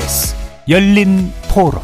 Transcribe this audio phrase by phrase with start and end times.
[0.00, 0.34] KBS
[0.68, 1.82] 열린 토론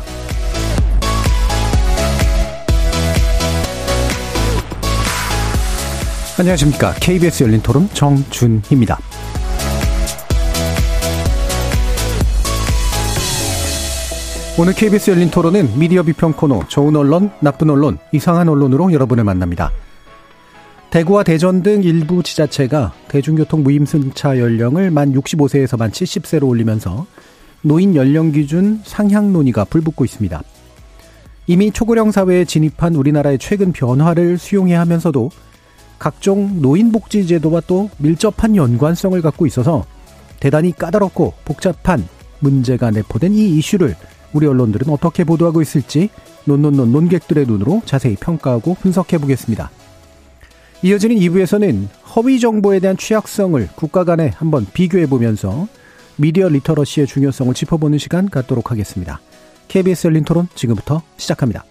[6.39, 6.95] 안녕하십니까.
[6.95, 8.99] KBS 열린 토론 정준희입니다.
[14.59, 19.71] 오늘 KBS 열린 토론은 미디어 비평 코너 좋은 언론, 나쁜 언론, 이상한 언론으로 여러분을 만납니다.
[20.91, 27.07] 대구와 대전 등 일부 지자체가 대중교통 무임승차 연령을 만 65세에서 만 70세로 올리면서
[27.63, 30.43] 노인 연령 기준 상향 논의가 불붙고 있습니다.
[31.49, 35.31] 이미 초고령 사회에 진입한 우리나라의 최근 변화를 수용해야 하면서도
[35.99, 39.85] 각종 노인복지 제도와 또 밀접한 연관성을 갖고 있어서
[40.41, 42.07] 대단히 까다롭고 복잡한
[42.41, 43.97] 문제가 내포된 이 이슈를
[44.33, 46.11] 우리 언론들은 어떻게 보도하고 있을지
[46.45, 49.71] 논논논 논객들의 눈으로 자세히 평가하고 분석해 보겠습니다.
[50.83, 55.67] 이어지는 2부에서는 허위 정보에 대한 취약성을 국가 간에 한번 비교해 보면서
[56.17, 59.21] 미디어 리터러시의 중요성을 짚어보는 시간 갖도록 하겠습니다.
[59.69, 61.65] KBS 열린 토론 지금부터 시작합니다.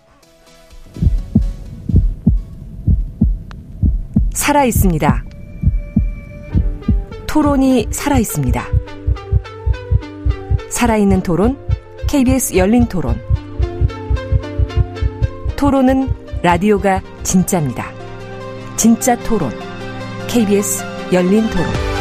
[4.34, 5.24] 살아 있습니다.
[7.28, 8.64] 토론이 살아 있습니다.
[10.70, 11.58] 살아있는 토론,
[12.08, 13.20] KBS 열린 토론.
[15.56, 16.10] 토론은
[16.44, 17.92] 라디오가 진짜입니다.
[18.76, 19.52] 진짜 토론.
[20.28, 21.95] KBS 열린 토론.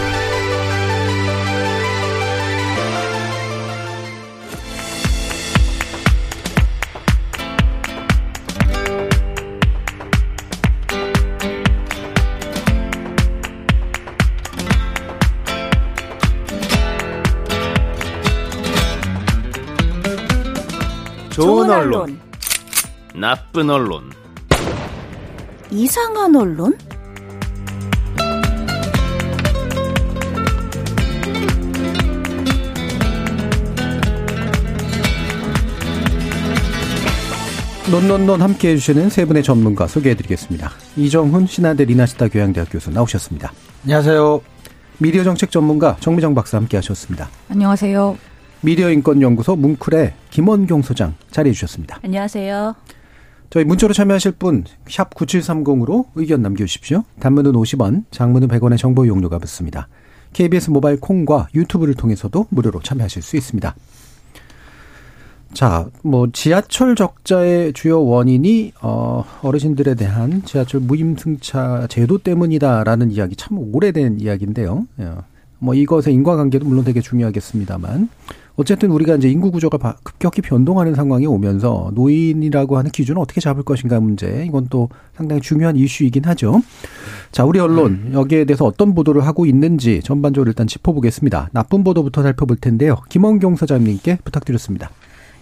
[21.67, 22.21] 좋은 언론,
[23.15, 24.11] 나쁜 언론,
[25.71, 26.77] 이상한 언론?
[37.91, 40.71] 논논논 함께 해주시는 세 분의 전문가 소개해드리겠습니다.
[40.97, 43.53] 이정훈 신한대 리나시타 교양대학 교수 나오셨습니다.
[43.85, 44.41] 안녕하세요.
[44.99, 47.29] 미디어 정책 전문가 정미정 박사 함께 하셨습니다.
[47.49, 48.34] 안녕하세요.
[48.65, 51.99] 미디어 인권연구소 뭉클의 김원경 소장 자리해 주셨습니다.
[52.03, 52.75] 안녕하세요.
[53.51, 57.05] 저희 문자로 참여하실 분 샵 9730으로 의견 남겨주십시오.
[57.21, 59.89] 단문은 50원, 장문은 100원의 정보 이용료가 붙습니다.
[60.33, 63.75] KBS 모바일 콩과 유튜브를 통해서도 무료로 참여하실 수 있습니다.
[65.53, 73.59] 자, 뭐 지하철 적자의 주요 원인이 어 어르신들에 대한 지하철 무임승차 제도 때문이다라는 이야기 참
[73.59, 74.87] 오래된 이야기인데요.
[75.01, 75.11] 예.
[75.59, 78.09] 뭐 이것의 인과관계도 물론 되게 중요하겠습니다만
[78.57, 83.99] 어쨌든 우리가 이제 인구 구조가 급격히 변동하는 상황이 오면서 노인이라고 하는 기준을 어떻게 잡을 것인가
[84.01, 86.63] 문제 이건 또 상당히 중요한 이슈이긴 하죠.
[87.33, 91.51] 자, 우리 언론 여기에 대해서 어떤 보도를 하고 있는지 전반적으로 일단 짚어보겠습니다.
[91.53, 92.97] 나쁜 보도부터 살펴볼 텐데요.
[93.09, 94.91] 김원경 소장님께 부탁드렸습니다.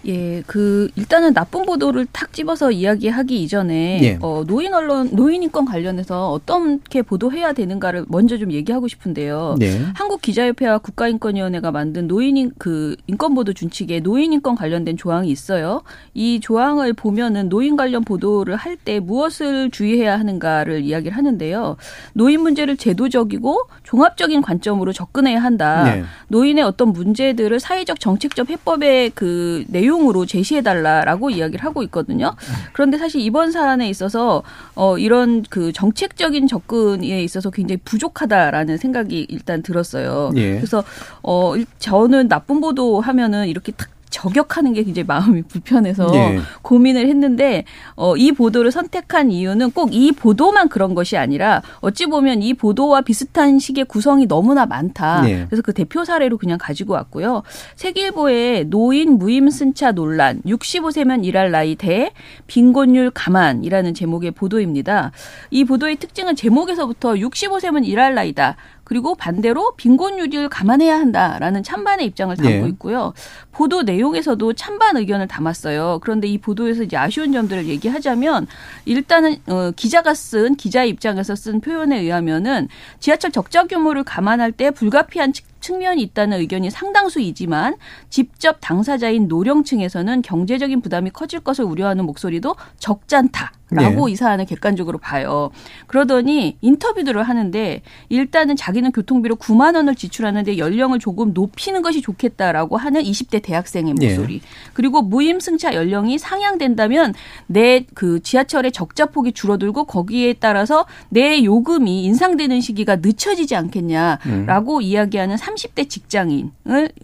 [0.05, 4.19] 예, 그 일단은 나쁜 보도를 탁 집어서 이야기하기 이전에 예.
[4.21, 9.55] 어, 노인 언론 노인 인권 관련해서 어떻게 보도해야 되는가를 먼저 좀 얘기하고 싶은데요.
[9.59, 9.81] 네.
[9.93, 15.83] 한국 기자협회와 국가인권위원회가 만든 노인 그 인권 보도 준칙에 노인 인권 관련된 조항이 있어요.
[16.13, 21.77] 이 조항을 보면은 노인 관련 보도를 할 때 무엇을 주의해야 하는가를 이야기를 하는데요.
[22.13, 25.83] 노인 문제를 제도적이고 종합적인 관점으로 접근해야 한다.
[25.83, 26.03] 네.
[26.29, 32.35] 노인의 어떤 문제들을 사회적 정책적 해법의 그 내용 내용으로 제시해달라라고 이야기를 하고 있거든요.
[32.73, 34.43] 그런데 사실 이번 사안에 있어서
[34.75, 40.31] 어 이런 그 정책적인 접근에 있어서 굉장히 부족하다라는 생각이 일단 들었어요.
[40.35, 40.55] 예.
[40.55, 40.83] 그래서
[41.21, 46.39] 어 저는 나쁜 보도 하면은 이렇게 탁 저격하는 게 굉장히 마음이 불편해서 네.
[46.61, 47.63] 고민을 했는데
[47.95, 53.01] 어, 이 보도를 선택한 이유는 꼭 이 보도만 그런 것이 아니라 어찌 보면 이 보도와
[53.01, 55.21] 비슷한 식의 구성이 너무나 많다.
[55.21, 55.45] 네.
[55.47, 57.43] 그래서 그 대표 사례로 그냥 가지고 왔고요.
[57.75, 62.11] 세계일보의 노인 무임 승차 논란 65세면 일할 나이 대
[62.47, 65.11] 빈곤율 감안이라는 제목의 보도입니다.
[65.51, 68.55] 이 보도의 특징은 제목에서부터 65세면 일할 나이다.
[68.93, 72.67] 그리고 반대로 빈곤율을 감안해야 한다라는 찬반의 입장을 담고 네.
[72.73, 73.13] 있고요.
[73.51, 75.97] 보도 내용에서도 찬반 의견을 담았어요.
[76.03, 78.45] 그런데 이 보도에서 이제 아쉬운 점들을 얘기하자면
[78.85, 82.67] 일단은 어, 기자가 쓴 기자의 입장에서 쓴 표현에 의하면은
[82.99, 87.77] 지하철 적자 규모를 감안할 때 불가피한 측면이 있다는 의견이 상당수이지만
[88.11, 93.53] 직접 당사자인 노령층에서는 경제적인 부담이 커질 것을 우려하는 목소리도 적잖다.
[93.73, 94.13] 라고 네.
[94.13, 95.49] 이 사안을 객관적으로 봐요.
[95.87, 103.01] 그러더니 인터뷰들을 하는데 일단은 자기는 교통비로 9만 원을 지출하는데 연령을 조금 높이는 것이 좋겠다라고 하는
[103.01, 104.07] 20대 대학생의 네.
[104.09, 104.39] 목소리.
[104.39, 104.45] 네.
[104.73, 107.13] 그리고 무임승차 연령이 상향된다면
[107.47, 114.81] 내 그 지하철의 적자폭이 줄어들고 거기에 따라서 내 요금이 인상되는 시기가 늦춰지지 않겠냐라고 음.
[114.81, 116.51] 이야기하는 30대 직장인을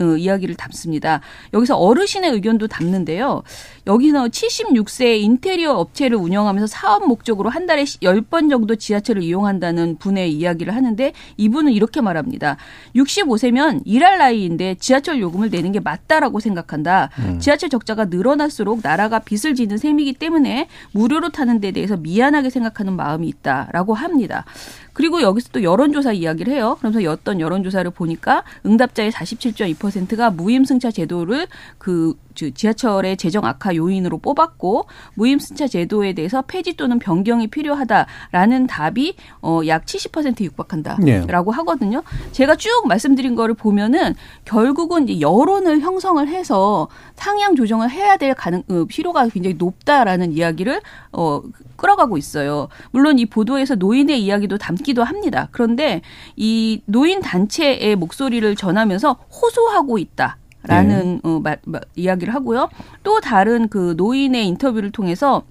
[0.01, 1.21] 어, 이야기를 담습니다.
[1.53, 3.43] 여기서 어르신의 의견도 담는데요.
[3.87, 10.33] 여기서 76세 인테리어 업체를 운영하면 서 사업 목적으로 한 달에 10번 정도 지하철을 이용한다는 분의
[10.33, 12.57] 이야기를 하는데 이분은 이렇게 말합니다.
[12.95, 17.09] 65세면 일할 나이인데 지하철 요금을 내는 게 맞다라고 생각한다.
[17.19, 17.39] 음.
[17.39, 23.27] 지하철 적자가 늘어날수록 나라가 빚을 지는 셈이기 때문에 무료로 타는 데 대해서 미안하게 생각하는 마음이
[23.27, 24.45] 있다라고 합니다.
[24.93, 26.75] 그리고 여기서 또 여론조사 이야기를 해요.
[26.79, 31.47] 그러면서 어떤 여론조사를 보니까 응답자의 47.2%가 무임승차 제도를
[31.77, 32.15] 그
[32.53, 39.85] 지하철의 재정 악화 요인으로 뽑았고 무임승차 제도에 대해서 폐지 또는 변경이 필요하다라는 답이 어 약
[39.85, 41.55] 70% 육박한다라고 네.
[41.57, 42.03] 하거든요.
[42.31, 44.15] 제가 쭉 말씀드린 거를 보면은
[44.45, 50.81] 결국은 이제 여론을 형성을 해서 상향 조정을 해야 될 가능 어, 필요가 굉장히 높다라는 이야기를
[51.11, 51.41] 어
[51.75, 52.67] 끌어가고 있어요.
[52.91, 55.47] 물론 이 보도에서 노인의 이야기도 담기도 합니다.
[55.51, 56.01] 그런데
[56.35, 60.37] 이 노인 단체의 목소리를 전하면서 호소하고 있다.
[60.63, 61.19] 라는 네.
[61.23, 62.69] 어, 마, 마, 이야기를 하고요.
[63.03, 65.43] 또 다른 그 노인의 인터뷰를 통해서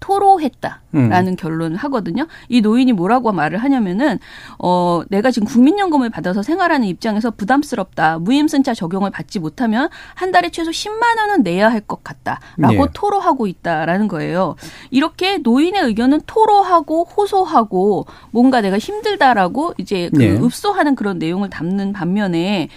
[0.00, 1.36] 토로했다 라는 음.
[1.36, 2.26] 결론을 하거든요.
[2.48, 4.18] 이 노인이 뭐라고 말을 하냐면은
[4.58, 8.18] 어 내가 지금 국민연금을 받아서 생활하는 입장에서 부담스럽다.
[8.18, 12.92] 무임승차 적용을 받지 못하면 한 달에 최소 10만 원은 내야 할 것 같다라고 네.
[12.94, 14.54] 토로하고 있다라는 거예요.
[14.90, 20.30] 이렇게 노인의 의견은 토로하고 호소하고 뭔가 내가 힘들다라고 이제 그 네.
[20.30, 22.68] 읍소하는 그런 내용을 담는 반면에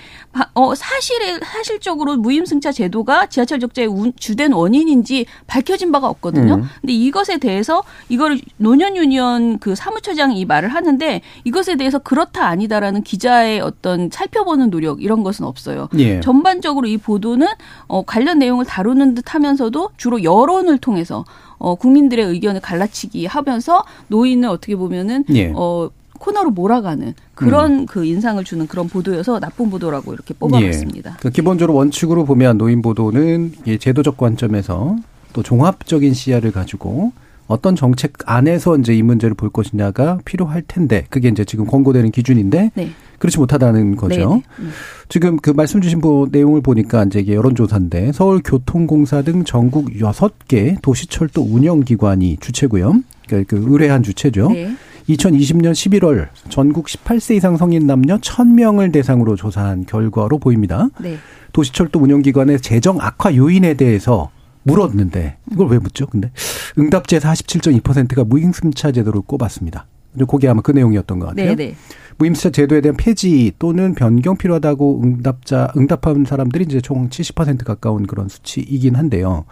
[0.54, 6.56] 어 사실에 사실적으로 무임승차 제도가 지하철 적자의 주된 원인인지 밝혀진 바가 없거든요.
[6.56, 6.64] 음.
[6.82, 12.48] 근데 이 이것에 대해서 이거를 노년 유니언 그 사무처장이 이 말을 하는데 이것에 대해서 그렇다
[12.48, 15.90] 아니다라는 기자의 어떤 살펴보는 노력 이런 것은 없어요.
[15.98, 16.20] 예.
[16.20, 17.48] 전반적으로 이 보도는
[17.88, 21.26] 어 관련 내용을 다루는 듯하면서도 주로 여론을 통해서
[21.58, 25.52] 어 국민들의 의견을 갈라치기 하면서 노인을 어떻게 보면은 예.
[25.56, 27.86] 어 코너로 몰아가는 그런 음.
[27.86, 31.18] 그 인상을 주는 그런 보도여서 나쁜 보도라고 이렇게 뽑아봤습니다.
[31.24, 31.30] 예.
[31.30, 34.96] 기본적으로 원칙으로 보면 노인 보도는 제도적 관점에서
[35.34, 37.12] 또 종합적인 시야를 가지고
[37.48, 42.72] 어떤 정책 안에서 이제 이 문제를 볼 것이냐가 필요할 텐데 그게 이제 지금 권고되는 기준인데
[42.74, 42.90] 네.
[43.20, 44.16] 그렇지 못하다는 거죠.
[44.16, 44.36] 네네.
[44.36, 44.44] 네.
[44.60, 44.72] 음.
[45.10, 46.02] 지금 그 말씀 주신
[46.32, 53.02] 내용을 보니까 이제 이게 여론조사인데 서울교통공사 등 전국 여섯 개 도시철도 운영기관이 주체고요.
[53.28, 54.50] 그러니까 그 의뢰한 주체죠.
[54.50, 54.76] 네.
[55.10, 60.90] 2020년 11월 전국 18세 이상 성인 남녀 1000명을 대상으로 조사한 결과로 보입니다.
[61.00, 61.18] 네.
[61.54, 64.32] 도시철도 운영기관의 재정 악화 요인에 대해서
[64.66, 66.08] 물었는데 이걸 왜 묻죠?
[66.08, 66.32] 근데
[66.78, 69.88] 응답제 47.2%가 무임승차 제도를 꼽았습니다.
[70.28, 71.56] 그게 아마 그 내용이었던 것 같아요.
[71.56, 71.76] 네네.
[72.18, 78.30] 무임승차 제도에 대한 폐지 또는 변경 필요하다고 응답자 응답한 사람들이 이제 총 70% 가까운 그런
[78.30, 79.46] 수치이긴 한데요.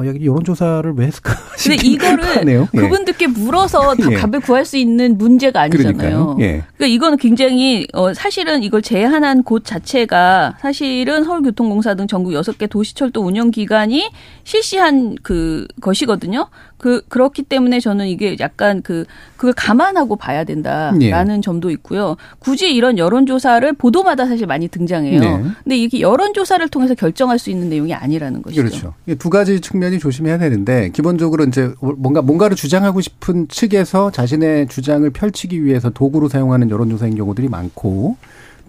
[0.00, 1.34] 어, 여기 여론조사를 왜 했을까?
[1.62, 2.68] 근데 이거를 하네요.
[2.74, 2.80] 예.
[2.80, 4.16] 그분들께 물어서 다 예.
[4.16, 6.38] 답을 구할 수 있는 문제가 아니잖아요.
[6.40, 6.64] 예.
[6.76, 13.20] 그러니까 이거는 굉장히 어, 사실은 이걸 제한한 곳 자체가 사실은 서울교통공사 등 전국 6개 도시철도
[13.20, 14.10] 운영기관이
[14.44, 16.48] 실시한 그 것이거든요.
[16.80, 19.04] 그 그렇기 때문에 저는 이게 약간 그
[19.36, 21.40] 그걸 감안하고 봐야 된다라는 예.
[21.42, 22.16] 점도 있고요.
[22.38, 25.20] 굳이 이런 여론조사를 보도마다 사실 많이 등장해요.
[25.20, 25.42] 네.
[25.62, 28.62] 근데 이게 여론조사를 통해서 결정할 수 있는 내용이 아니라는 것이죠.
[28.62, 28.94] 그렇죠.
[29.18, 35.62] 두 가지 측면이 조심해야 되는데 기본적으로 이제 뭔가 뭔가를 주장하고 싶은 측에서 자신의 주장을 펼치기
[35.62, 38.16] 위해서 도구로 사용하는 여론조사인 경우들이 많고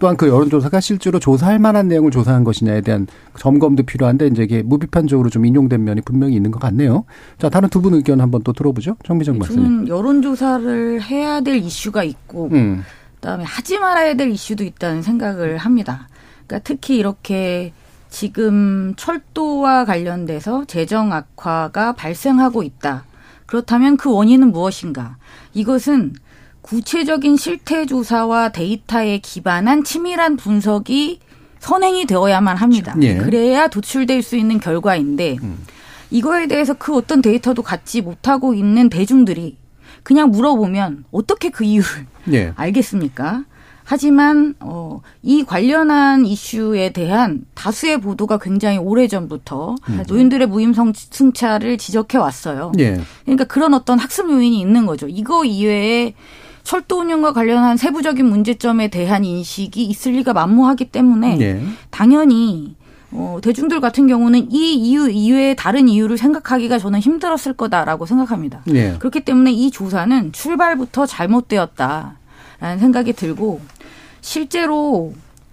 [0.02, 3.06] 또한 그 여론조사가 실제로 조사할 만한 내용을 조사한 것이냐에 대한
[3.38, 7.04] 점검도 필요한데 이제 이게 무비판적으로 좀 인용된 면이 분명히 있는 것 같네요.
[7.38, 8.96] 자, 다른 두 분 의견 한번 또 들어보죠.
[9.04, 9.86] 정미정 말씀.
[9.86, 12.82] 여론조사를 해야 될 이슈가 있고 음.
[13.14, 16.08] 그다음에 하지 말아야 될 이슈도 있다는 생각을 합니다.
[16.48, 17.72] 그러니까 특히 이렇게
[18.10, 23.04] 지금 철도와 관련돼서 재정 악화가 발생하고 있다.
[23.46, 25.16] 그렇다면 그 원인은 무엇인가?
[25.54, 26.14] 이것은
[26.62, 31.20] 구체적인 실태 조사와 데이터에 기반한 치밀한 분석이
[31.58, 32.94] 선행이 되어야만 합니다.
[33.02, 33.16] 예.
[33.16, 35.64] 그래야 도출될 수 있는 결과인데 음.
[36.10, 39.56] 이거에 대해서 그 어떤 데이터도 갖지 못하고 있는 대중들이
[40.02, 42.52] 그냥 물어보면 어떻게 그 이유를 예.
[42.56, 43.44] 알겠습니까?
[43.84, 50.04] 하지만 어, 이 관련한 이슈에 대한 다수의 보도가 굉장히 오래 전부터 음.
[50.08, 52.72] 노인들의 무임성 승차를 지적해 왔어요.
[52.78, 53.00] 예.
[53.24, 55.08] 그러니까 그런 어떤 학습 요인이 있는 거죠.
[55.08, 56.14] 이거 이외에
[56.64, 61.62] 철도 운영과 관련한 세부적인 문제점에 대한 인식이 있을 리가 만무하기 때문에 네.
[61.90, 62.76] 당연히
[63.10, 68.62] 어, 대중들 같은 경우는 이 이유 이외에 다른 이유를 생각하기가 저는 힘들었을 거다라고 생각합니다.
[68.64, 68.96] 네.
[68.98, 73.60] 그렇기 때문에 이 조사는 출발부터 잘못되었다라는 생각이 들고
[74.22, 75.12] 실제로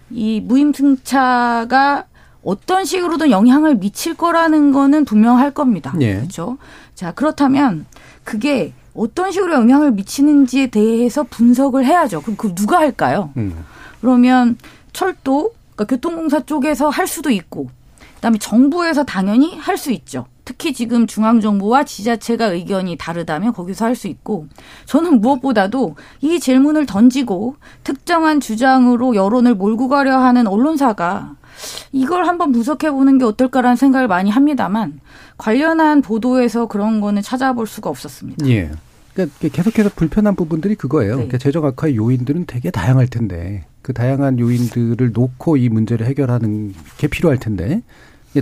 [0.09, 2.05] 이 무임승차가
[2.43, 5.93] 어떤 식으로든 영향을 미칠 거라는 거는 분명할 겁니다.
[5.97, 6.15] 네.
[6.15, 6.57] 그렇죠?
[6.95, 7.85] 자, 그렇다면
[8.23, 12.21] 그게 어떤 식으로 영향을 미치는지에 대해서 분석을 해야죠.
[12.21, 13.31] 그럼 그 누가 할까요?
[13.37, 13.65] 음.
[14.01, 14.57] 그러면
[14.93, 17.69] 철도, 그러니까 교통공사 쪽에서 할 수도 있고,
[18.15, 20.25] 그다음에 정부에서 당연히 할 수 있죠.
[20.43, 24.47] 특히 지금 중앙정부와 지자체가 의견이 다르다면 거기서 할 수 있고
[24.85, 31.35] 저는 무엇보다도 이 질문을 던지고 특정한 주장으로 여론을 몰고 가려 하는 언론사가
[31.91, 34.99] 이걸 한번 분석해 보는 게 어떨까라는 생각을 많이 합니다만
[35.37, 38.47] 관련한 보도에서 그런 거는 찾아볼 수가 없었습니다.
[38.49, 38.71] 예.
[39.27, 41.11] 그러니까 계속해서 불편한 부분들이 그거예요.
[41.11, 41.15] 네.
[41.15, 47.07] 그러니까 재정 악화의 요인들은 되게 다양할 텐데 그 다양한 요인들을 놓고 이 문제를 해결하는 게
[47.07, 47.81] 필요할 텐데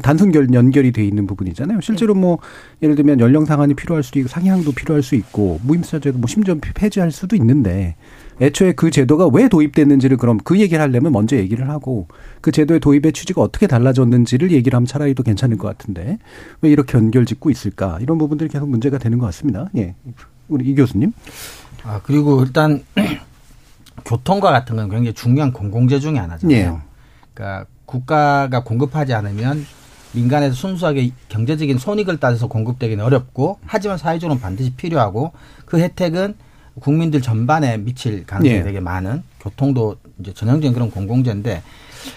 [0.02, 1.80] 단순 연결이 돼 있는 부분이잖아요.
[1.80, 2.20] 실제로 네.
[2.20, 2.40] 뭐
[2.82, 7.12] 예를 들면 연령 상한이 필요할 수도 있고 상향도 필요할 수 있고 무임수자제도 뭐 심지어 폐지할
[7.12, 7.96] 수도 있는데
[8.42, 12.08] 애초에 그 제도가 왜 도입됐는지를 그럼 그 얘기를 하려면 먼저 얘기를 하고
[12.42, 16.18] 그 제도의 도입의 취지가 어떻게 달라졌는지를 얘기를 하면 차라리 더 괜찮을 것 같은데
[16.62, 19.70] 왜 이렇게 연결 짓고 있을까 이런 부분들이 계속 문제가 되는 것 같습니다.
[19.78, 19.96] 예.
[20.48, 21.14] 우리 이 교수님.
[21.84, 22.84] 아 그리고 일단
[24.06, 26.58] 교통과 같은 건 굉장히 중요한 공공재 중의 하나잖아요.
[26.58, 26.78] 예.
[27.34, 29.66] 그러니까 국가가 공급하지 않으면
[30.14, 35.32] 민간에서 순수하게 경제적인 손익을 따져서 공급되기는 어렵고 하지만 사회적으로는 반드시 필요하고
[35.66, 36.36] 그 혜택은
[36.80, 38.64] 국민들 전반에 미칠 가능성이 예.
[38.64, 41.62] 되게 많은 교통도 이제 전형적인 그런 공공재인데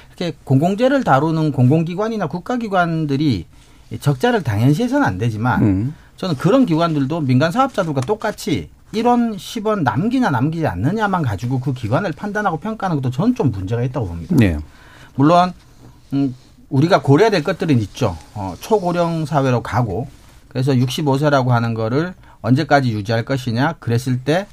[0.09, 3.47] 이렇게 공공재를 다루는 공공기관이나 국가기관들이
[4.01, 5.95] 적자를 당연시해서는 안 되지만 음.
[6.21, 12.59] 저는 그런 기관들도 민간 사업자들과 똑같이 1원, 10원 남기냐 남기지 않느냐만 가지고 그 기관을 판단하고
[12.59, 14.37] 평가하는 것도 저는 좀 문제가 있다고 봅니다.
[14.39, 14.59] 네.
[15.15, 15.55] 물론
[16.13, 16.35] 음,
[16.69, 18.19] 우리가 고려해야 될 것들은 있죠.
[18.35, 20.09] 어, 초고령 사회로 가고
[20.49, 22.13] 그래서 65세라고 하는 거를
[22.43, 24.47] 언제까지 유지할 것이냐 그랬을 때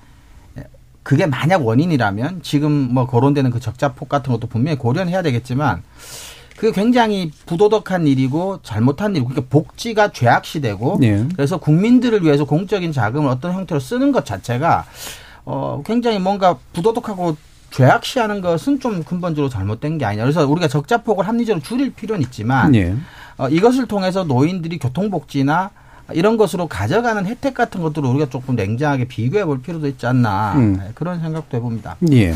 [1.04, 5.84] 그게 만약 원인이라면 지금 뭐 거론되는 그 적자폭 같은 것도 분명히 고려는 해야 되겠지만
[6.58, 11.26] 그게 굉장히 부도덕한 일이고 잘못한 일이고 그러니까 복지가 죄악시되고 네.
[11.36, 14.86] 그래서 국민들을 위해서 공적인 자금을 어떤 형태로 쓰는 것 자체가
[15.46, 17.38] 어 굉장히 뭔가 부도덕하고
[17.70, 20.24] 죄악시하는 것은 좀 근본적으로 잘못된 게 아니냐.
[20.24, 22.96] 그래서 우리가 적자폭을 합리적으로 줄일 필요는 있지만 네.
[23.38, 25.70] 어, 이것을 통해서 노인들이 교통복지나
[26.14, 30.78] 이런 것으로 가져가는 혜택 같은 것들을 우리가 조금 냉정하게 비교해 볼 필요도 있지 않나 음.
[30.78, 31.98] 네, 그런 생각도 해봅니다.
[32.12, 32.34] 예.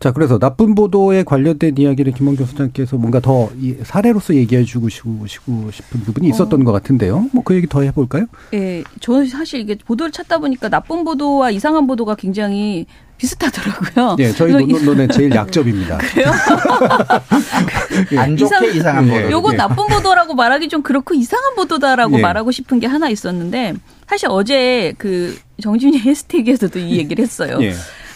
[0.00, 3.50] 자, 그래서 나쁜 보도에 관련된 이야기를 김원경 소장께서 뭔가 더
[3.84, 6.64] 사례로서 얘기해 주고 싶은 부분이 있었던 어.
[6.64, 7.28] 것 같은데요.
[7.32, 8.26] 뭐 그 얘기 더 해볼까요?
[8.54, 8.82] 예.
[9.00, 12.86] 저는 사실 이게 보도를 찾다 보니까 나쁜 보도와 이상한 보도가 굉장히
[13.18, 14.16] 비슷하더라고요.
[14.16, 15.98] 네, 저희 논론의 제일 약점입니다.
[16.12, 16.32] 그래요?
[18.18, 19.30] 안 좋게 이상, 이상한 보도.
[19.30, 19.56] 요거 네.
[19.56, 22.22] 나쁜 보도라고 말하기 좀 그렇고 이상한 보도다라고 네.
[22.22, 23.74] 말하고 싶은 게 하나 있었는데
[24.08, 27.58] 사실 어제 그 정준희 해스태그에서도 이 얘기를 했어요.
[27.58, 27.72] 네.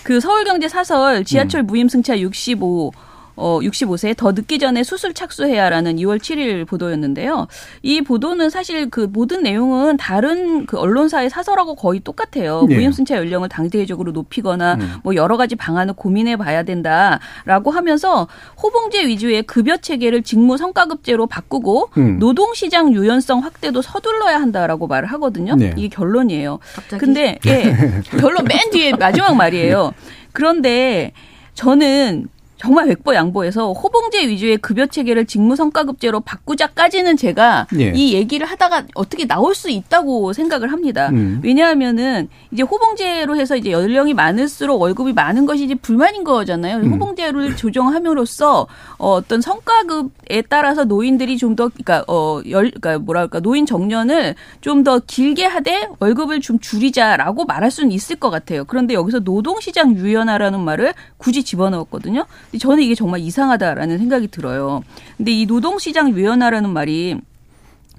[0.07, 1.67] 그 서울경제 사설 지하철 음.
[1.67, 2.93] 무임승차 65
[3.37, 7.47] 어, 65세 더 늦기 전에 수술 착수해야라는 2월 7일 보도였는데요.
[7.83, 12.65] 이 보도는 사실 그 모든 내용은 다른 그 언론사의 사설하고 거의 똑같아요.
[12.69, 12.77] 네.
[12.77, 14.95] 무임승차 연령을 당대적으로 높이거나 음.
[15.03, 18.27] 뭐 여러 가지 방안을 고민해 봐야 된다라고 하면서
[18.63, 22.19] 호봉제 위주의 급여 체계를 직무 성과급제로 바꾸고 음.
[22.19, 25.55] 노동 시장 유연성 확대도 서둘러야 한다라고 말을 하거든요.
[25.57, 25.75] 네.
[25.77, 26.59] 이게 결론이에요.
[26.75, 27.01] 갑자기?
[27.01, 27.75] 근데 예.
[28.19, 29.93] 결론 맨 뒤에 마지막 말이에요.
[30.33, 31.13] 그런데
[31.55, 32.29] 저는
[32.67, 37.93] 정말 백보 양보해서 호봉제 위주의 급여 체계를 직무 성과급제로 바꾸자까지는 제가 예.
[37.95, 41.11] 이 얘기를 하다가 어떻게 나올 수 있다고 생각을 합니다.
[41.11, 41.41] 음.
[41.45, 46.79] 왜냐하면은 이제 호봉제로 해서 이제 연령이 많을수록 월급이 많은 것이 이제 불만인 거잖아요.
[46.79, 46.93] 음.
[46.95, 48.67] 호봉제를 조정함으로써
[48.99, 54.99] 어, 어떤 성과급에 따라서 노인들이 좀 더 그러니까 어열 그러니까 뭐랄까 노인 정년을 좀 더
[54.99, 58.65] 길게 하되 월급을 좀 줄이자라고 말할 수는 있을 것 같아요.
[58.67, 62.27] 그런데 여기서 노동시장 유연화라는 말을 굳이 집어넣었거든요.
[62.59, 64.83] 저는 이게 정말 이상하다라는 생각이 들어요.
[65.17, 67.17] 근데 이 노동시장 유연화라는 말이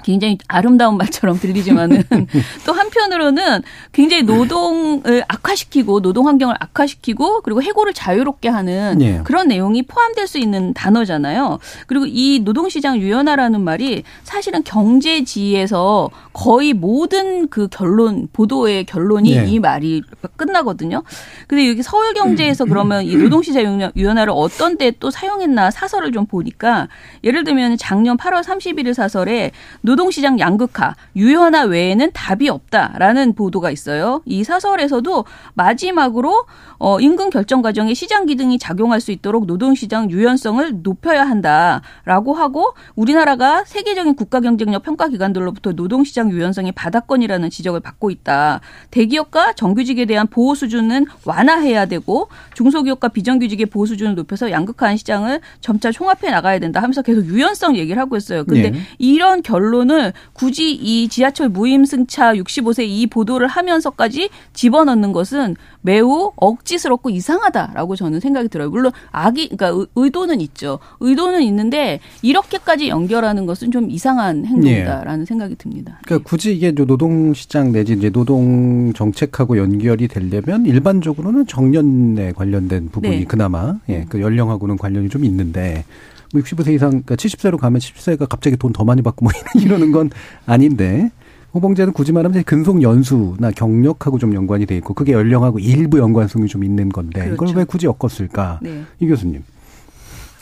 [0.04, 2.04] 굉장히 아름다운 말처럼 들리지만은
[2.66, 3.62] 또 한편으로는
[3.92, 9.22] 굉장히 노동을 악화시키고 노동 환경을 악화시키고 그리고 해고를 자유롭게 하는 네.
[9.24, 11.60] 그런 내용이 포함될 수 있는 단어잖아요.
[11.88, 19.46] 그리고 이 노동시장 유연화라는 말이 사실은 경제지에서 거의 모든 그 결론 보도의 결론이 네.
[19.48, 20.02] 이 말이
[20.36, 21.04] 끝나거든요.
[21.48, 26.88] 근데 여기 서울경제에서 그러면 이 노동시장 유연화를 어떤 때 또 사용했나 사설을 좀 보니까
[27.24, 29.52] 예를 들면 작년 8월 31일 사설에
[29.88, 32.68] 노동시장 양극화, 유연화 외에는 답이 없다.
[32.78, 34.22] 있다라는 보도가 있어요.
[34.26, 36.46] 이 사설에서도 마지막으로
[36.80, 43.64] 어, 임금 결정 과정에 시장 기능이 작용할 수 있도록 노동시장 유연성을 높여야 한다라고 하고 우리나라가
[43.66, 48.62] 세계적인 국가 경쟁력 평가 기관들로부터 노동시장 유연성이 바닥권이라는 지적을 받고 있다.
[48.92, 55.92] 대기업과 정규직에 대한 보호 수준은 완화해야 되고 중소기업과 비정규직의 보호 수준을 높여서 양극화한 시장을 점차
[55.92, 58.44] 총합해 나가야 된다 하면서 계속 유연성 얘기를 하고 있어요.
[58.46, 58.80] 근데 네.
[59.00, 67.10] 이런 결론 을 굳이 이 지하철 무임승차 65세 이 보도를 하면서까지 집어넣는 것은 매우 억지스럽고
[67.10, 68.70] 이상하다라고 저는 생각이 들어요.
[68.70, 70.80] 물론 악이 그러니까 의도는 있죠.
[71.00, 75.26] 의도는 있는데 이렇게까지 연결하는 것은 좀 이상한 행동이다라는 예.
[75.26, 76.00] 생각이 듭니다.
[76.06, 83.20] 그러니까 굳이 이게 노동 시장 내지 이제 노동 정책하고 연결이 되려면 일반적으로는 정년에 관련된 부분이
[83.20, 83.26] 네.
[83.26, 85.86] 그나마 예, 그 연령하고는 관련이 좀 있는데
[86.34, 90.10] 뭐 65세 이상 그러니까 70세로 가면 70세가 갑자기 돈 더 많이 받고 뭐 이러는 건
[90.46, 91.10] 아닌데
[91.54, 96.64] 호봉제는 굳이 말하면 근속 연수나 경력하고 좀 연관이 돼 있고 그게 연령하고 일부 연관성이 좀
[96.64, 97.46] 있는 건데 그렇죠.
[97.46, 98.60] 이걸 왜 굳이 엮었을까?
[98.62, 98.84] 네.
[99.00, 99.44] 이 교수님.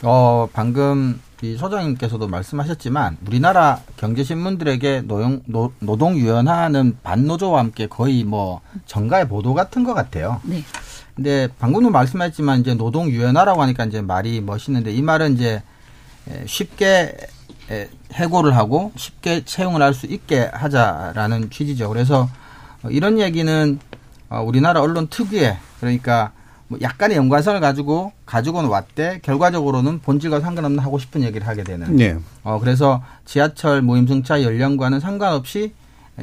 [0.02, 8.60] 어 방금 이 소장님께서도 말씀하셨지만 우리나라 경제신문들에게 노용, 노, 노동 유연화는 반노조와 함께 거의 뭐
[8.86, 10.40] 정가의 보도 같은 것 같아요.
[10.44, 10.62] 네.
[11.14, 15.62] 근데 방금도 말씀하셨지만 이제 노동 유연화라고 하니까 이제 말이 멋있는데 이 말은 이제
[16.46, 17.16] 쉽게
[18.12, 21.88] 해고를 하고 쉽게 채용을 할 수 있게 하자라는 취지죠.
[21.88, 22.28] 그래서
[22.82, 23.78] 어, 이런 얘기는
[24.28, 26.32] 어, 우리나라 언론 특유의 그러니까
[26.68, 31.96] 뭐 약간의 연관성을 가지고 가지고는 왔대 결과적으로는 본질과 상관없는 하고 싶은 얘기를 하게 되는.
[31.96, 32.16] 네.
[32.42, 35.72] 어 그래서 지하철 무임승차 연령과는 상관없이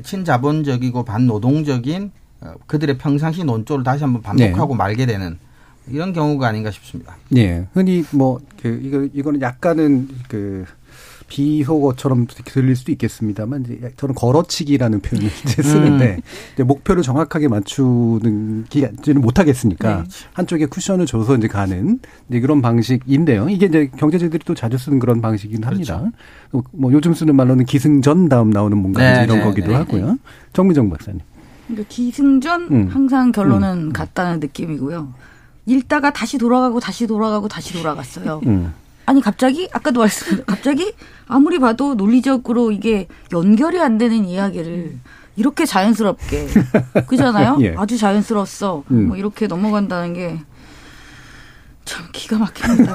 [0.03, 4.77] 친자본적이고 반노동적인 어, 그들의 평상시 논조를 다시 한번 반복하고 네.
[4.77, 5.39] 말게 되는
[5.89, 7.15] 이런 경우가 아닌가 싶습니다.
[7.29, 10.63] 네, 흔히 뭐 그 이거 이거는 약간은 그
[11.27, 16.21] 비속어처럼 들릴 수도 있겠습니다만 이제 저는 걸어치기라는 표현을 이제 쓰는데 음.
[16.53, 20.09] 이제 목표를 정확하게 맞추는 기는 못하겠으니까 네.
[20.31, 21.99] 한쪽에 쿠션을 줘서 이제 가는
[22.29, 23.49] 이제 그런 방식인데요.
[23.49, 26.11] 이게 이제 경제지들이 또 자주 쓰는 그런 방식이긴 합니다.
[26.49, 26.69] 그렇죠.
[26.71, 30.07] 뭐 요즘 쓰는 말로는 기승전 다음 나오는 뭔가 네, 이런 네, 거기도 네, 하고요.
[30.07, 30.17] 네.
[30.53, 31.19] 정미정 박사님.
[31.67, 32.87] 그러니까 기승전 음.
[32.89, 33.93] 항상 결론은 음.
[33.93, 35.32] 같다는 느낌이고요.
[35.65, 38.41] 읽다가 다시 돌아가고 다시 돌아가고 다시 돌아갔어요.
[38.45, 38.73] 음.
[39.05, 40.93] 아니 갑자기 아까도 말씀드린 갑자기
[41.27, 44.97] 아무리 봐도 논리적으로 이게 연결이 안 되는 이야기를
[45.35, 46.47] 이렇게 자연스럽게
[47.07, 47.57] 그잖아요.
[47.61, 47.75] 예.
[47.77, 48.83] 아주 자연스러웠어.
[48.91, 49.07] 음.
[49.07, 50.39] 뭐 이렇게 넘어간다는 게
[51.85, 52.93] 참 기가 막힙니다.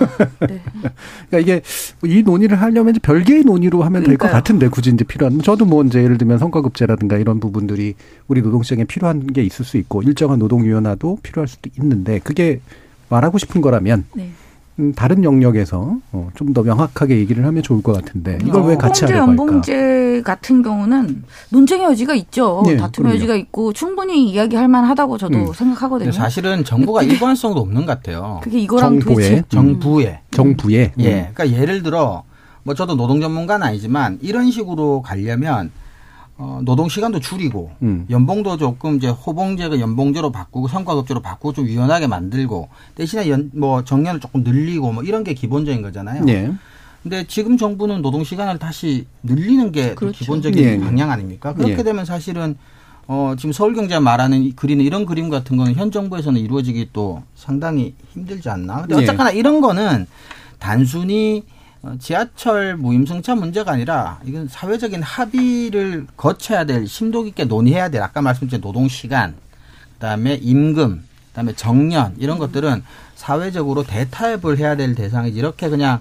[0.49, 0.63] 네.
[1.31, 1.63] 그러니까 이게
[2.05, 5.85] 이 논의를 하려면 이제 별개의 논의로 하면 될 것 같은데 굳이 이제 필요한 저도 뭐
[5.85, 7.95] 이제 예를 들면 성과급제라든가 이런 부분들이
[8.29, 12.61] 우리 노동시장에 필요한 게 있을 수 있고 일정한 노동 유연화도 필요할 수도 있는데 그게
[13.11, 14.31] 말하고 싶은 거라면 네.
[14.79, 19.05] 음, 다른 영역에서 어, 좀더 명확하게 얘기를 하면 좋을 것 같은데 이걸 어, 왜 같이
[19.05, 19.43] 하려고 할까?
[19.43, 22.63] 연봉제 같은 경우는 논쟁의 여지가 있죠.
[22.65, 25.53] 네, 다툼의 여지가 있고 충분히 이야기할 만하다고 저도 음.
[25.53, 26.13] 생각하거든요.
[26.13, 28.41] 사실은 정부가 일관성도 없는 것 같아요.
[28.43, 31.03] 그게 이거랑 정부의 정부의 정부의 음.
[31.03, 31.31] 예.
[31.35, 32.23] 그러니까 예를 들어
[32.63, 35.73] 뭐 저도 노동 전문가는 아니지만 이런 식으로 가려면
[36.39, 38.07] 어, 노동 시간도 줄이고 음.
[38.09, 44.21] 연봉도 조금 이제 호봉제가 연봉제로 바꾸고 성과급제로 바꾸고 좀 유연하게 만들고 대신에 연, 뭐 정년을
[44.21, 46.25] 조금 늘리고 뭐 이런 게 기본적인 거잖아요.
[46.25, 46.53] 네.
[47.03, 50.19] 근데 지금 정부는 노동 시간을 다시 늘리는 게 그렇죠.
[50.19, 50.81] 기본적인 네.
[50.81, 51.55] 방향 아닙니까?
[51.55, 51.83] 그렇게 네.
[51.83, 52.57] 되면 사실은
[53.09, 58.49] 어, 지금 서울경제 말하는 그리는 이런 그림 같은 거는 현 정부에서는 이루어지기 또 상당히 힘들지
[58.49, 58.83] 않나?
[58.83, 59.03] 근데 네.
[59.03, 60.07] 어쨌거나 이런 거는
[60.61, 61.58] 단순히 어,
[61.99, 68.61] 지하철 무임승차 문제가 아니라 이건 사회적인 합의를 거쳐야 될 심도 깊게 논의해야 될 아까 말씀드린
[68.61, 69.35] 노동 시간
[69.95, 72.83] 그다음에 임금 그다음에 정년 이런 것들은
[73.15, 76.01] 사회적으로 대타협을 해야 될 대상이지 이렇게 그냥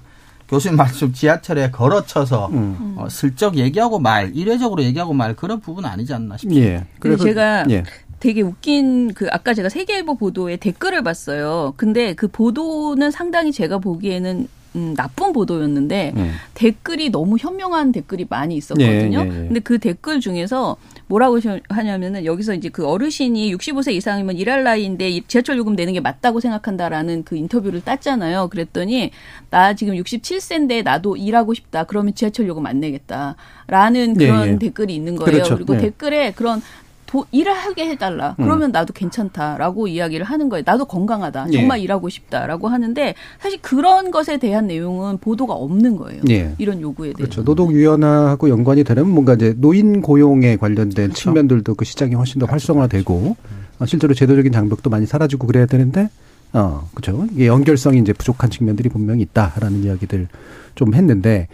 [0.49, 2.95] 교수님 말씀 지하철에 걸어쳐서 음.
[2.97, 6.67] 어, 슬쩍 얘기하고 말 일회적으로 얘기하고 말 그런 부분 아니지 않나 싶습니다.
[6.67, 6.85] 예.
[6.99, 7.83] 그래서 제가 예.
[8.19, 11.73] 되게 웃긴 그 아까 제가 세계일보 보도에 댓글을 봤어요.
[11.77, 16.33] 근데 그 보도는 상당히 제가 보기에는 음, 나쁜 보도였는데 음.
[16.53, 19.19] 댓글이 너무 현명한 댓글이 많이 있었거든요.
[19.19, 19.47] 예, 예, 예.
[19.47, 25.57] 근데 그 댓글 중에서 뭐라고 하냐면은 여기서 이제 그 어르신이 65세 이상이면 일할 나이인데 지하철
[25.57, 28.49] 요금 내는 게 맞다고 생각한다라는 그 인터뷰를 땄잖아요.
[28.49, 29.11] 그랬더니
[29.49, 31.85] 나 지금 67세인데 나도 일하고 싶다.
[31.85, 35.31] 그러면 지하철 요금 안 내겠다라는 예, 그런 예, 댓글이 있는 거예요.
[35.31, 35.55] 그렇죠.
[35.55, 35.79] 그리고 예.
[35.79, 36.61] 댓글에 그런
[37.07, 38.35] 도, 일을 하게 해달라.
[38.37, 38.45] 음.
[38.45, 38.71] 그러면 음.
[38.71, 40.63] 나도 괜찮다라고 이야기를 하는 거예요.
[40.65, 41.47] 나도 건강하다.
[41.49, 41.57] 예.
[41.57, 41.83] 정말 예.
[41.83, 46.21] 일하고 싶다라고 하는데 사실 그런 것에 대한 내용은 보도가 없는 거예요.
[46.29, 46.53] 예.
[46.59, 47.17] 이런 요구에 대해서.
[47.17, 47.43] 그렇죠.
[47.43, 51.13] 노동 유연화하고 연관이 되려면 뭔가 이제 노인 고용에 관련된 그렇죠.
[51.13, 52.51] 측면들도 그 시장이 훨씬 더 그렇죠.
[52.73, 53.85] 활성화되고 음.
[53.85, 56.09] 실제로 제도적인 장벽도 많이 사라지고 그래야 되는데
[56.53, 57.27] 어, 그렇죠.
[57.33, 60.27] 이게 연결성이 이제 부족한 측면들이 분명히 있다라는 이야기들
[60.75, 61.47] 좀 했는데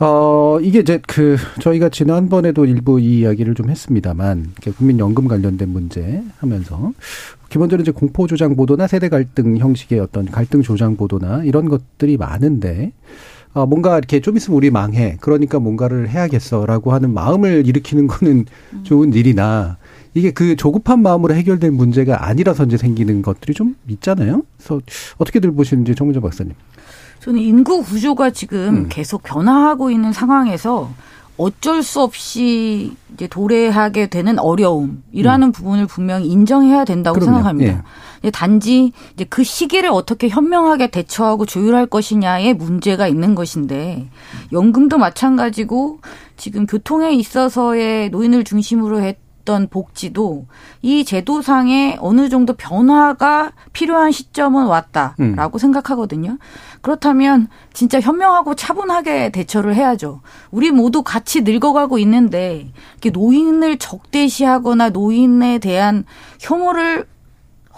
[0.00, 6.92] 어, 이게 이제 그, 저희가 지난번에도 일부 이 이야기를 좀 했습니다만, 국민연금 관련된 문제 하면서,
[7.48, 12.92] 기본적으로 이제 공포 조장 보도나 세대 갈등 형식의 어떤 갈등 조장 보도나 이런 것들이 많은데,
[13.54, 15.16] 어, 뭔가 이렇게 좀 있으면 우리 망해.
[15.20, 18.46] 그러니까 뭔가를 해야겠어라고 하는 마음을 일으키는 거는
[18.84, 19.78] 좋은 일이나,
[20.14, 24.42] 이게 그 조급한 마음으로 해결될 문제가 아니라서 이제 생기는 것들이 좀 있잖아요.
[24.56, 24.80] 그래서
[25.16, 26.54] 어떻게들 보시는지 정문정 박사님.
[27.28, 28.86] 저는 인구 구조가 지금 음.
[28.88, 30.90] 계속 변화하고 있는 상황에서
[31.36, 35.52] 어쩔 수 없이 이제 도래하게 되는 어려움이라는 음.
[35.52, 37.34] 부분을 분명히 인정해야 된다고 그럼요.
[37.36, 37.84] 생각합니다.
[38.24, 38.30] 예.
[38.30, 44.08] 단지 이제 그 시기를 어떻게 현명하게 대처하고 조율할 것이냐의 문제가 있는 것인데
[44.52, 45.98] 연금도 마찬가지고
[46.38, 50.44] 지금 교통에 있어서의 노인을 중심으로 했 어떤 복지도
[50.82, 55.58] 이 제도상에 어느 정도 변화가 필요한 시점은 왔다라고 음.
[55.58, 56.36] 생각하거든요.
[56.82, 60.20] 그렇다면 진짜 현명하고 차분하게 대처를 해야죠.
[60.50, 66.04] 우리 모두 같이 늙어가고 있는데 이렇게 노인을 적대시하거나 노인에 대한
[66.40, 67.06] 혐오를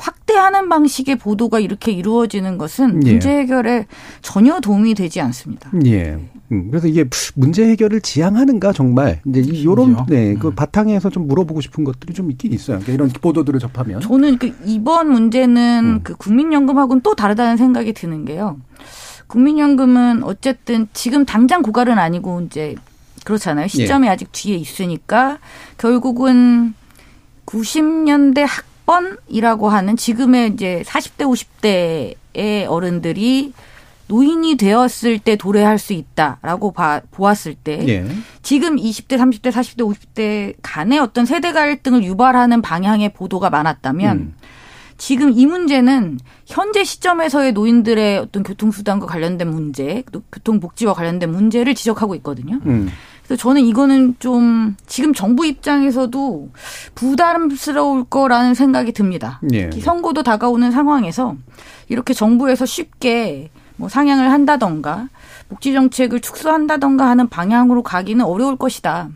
[0.00, 3.12] 확대하는 방식의 보도가 이렇게 이루어지는 것은 예.
[3.12, 3.86] 문제 해결에
[4.22, 5.70] 전혀 도움이 되지 않습니다.
[5.84, 6.18] 예.
[6.52, 10.54] 음, 그래서 이게 문제 해결을 지향하는가 정말 이제 이런 네, 그 음.
[10.54, 12.78] 바탕에서 좀 물어보고 싶은 것들이 좀 있긴 있어요.
[12.78, 16.00] 그러니까 이런 보도들을 접하면 저는 그 이번 문제는 음.
[16.02, 18.58] 그 국민연금하고는 또 다르다는 생각이 드는 게요.
[19.28, 22.74] 국민연금은 어쨌든 지금 당장 고갈은 아니고 이제
[23.24, 23.68] 그렇잖아요.
[23.68, 24.10] 시점이 예.
[24.10, 25.38] 아직 뒤에 있으니까
[25.76, 26.74] 결국은
[27.46, 33.52] 90년대 학 번이라고 하는 지금의 이제 40대 50대의 어른들이
[34.08, 38.04] 노인이 되었을 때 도래할 수 있다라고 봐, 보았을 때 예.
[38.42, 44.34] 지금 20대, 30대, 40대, 50대 간의 어떤 세대 갈등을 유발하는 방향의 보도가 많았다면 음.
[44.98, 52.58] 지금 이 문제는 현재 시점에서의 노인들의 어떤 교통수단과 관련된 문제, 교통복지와 관련된 문제를 지적하고 있거든요.
[52.66, 52.90] 음.
[53.30, 56.48] 그래서 저는 이거는 좀 지금 정부 입장에서도
[56.96, 59.40] 부담스러울 거라는 생각이 듭니다.
[59.52, 59.70] 예.
[59.70, 61.36] 선거도 다가오는 상황에서
[61.88, 65.08] 이렇게 정부에서 쉽게 뭐 상향을 한다던가
[65.48, 69.10] 복지 정책을 축소한다던가 하는 방향으로 가기는 어려울 것이다.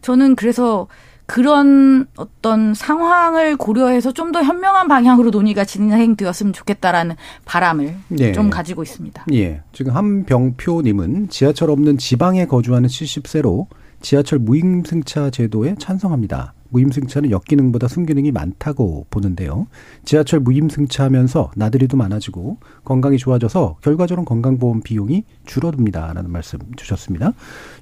[0.00, 0.86] 저는 그래서
[1.30, 8.30] 그런 어떤 상황을 고려해서 좀 더 현명한 방향으로 논의가 진행되었으면 좋겠다라는 바람을 네.
[8.30, 9.24] 좀 가지고 있습니다.
[9.32, 9.60] 예.
[9.72, 13.66] 지금 한병표님은 지하철 없는 지방에 거주하는 70세로
[14.00, 16.54] 지하철 무임승차 제도에 찬성합니다.
[16.70, 19.66] 무임승차는 역기능보다 순기능이 많다고 보는데요.
[20.04, 27.32] 지하철 무임승차하면서 나들이도 많아지고 건강이 좋아져서 결과적으로 건강보험 비용이 줄어듭니다라는 말씀 주셨습니다.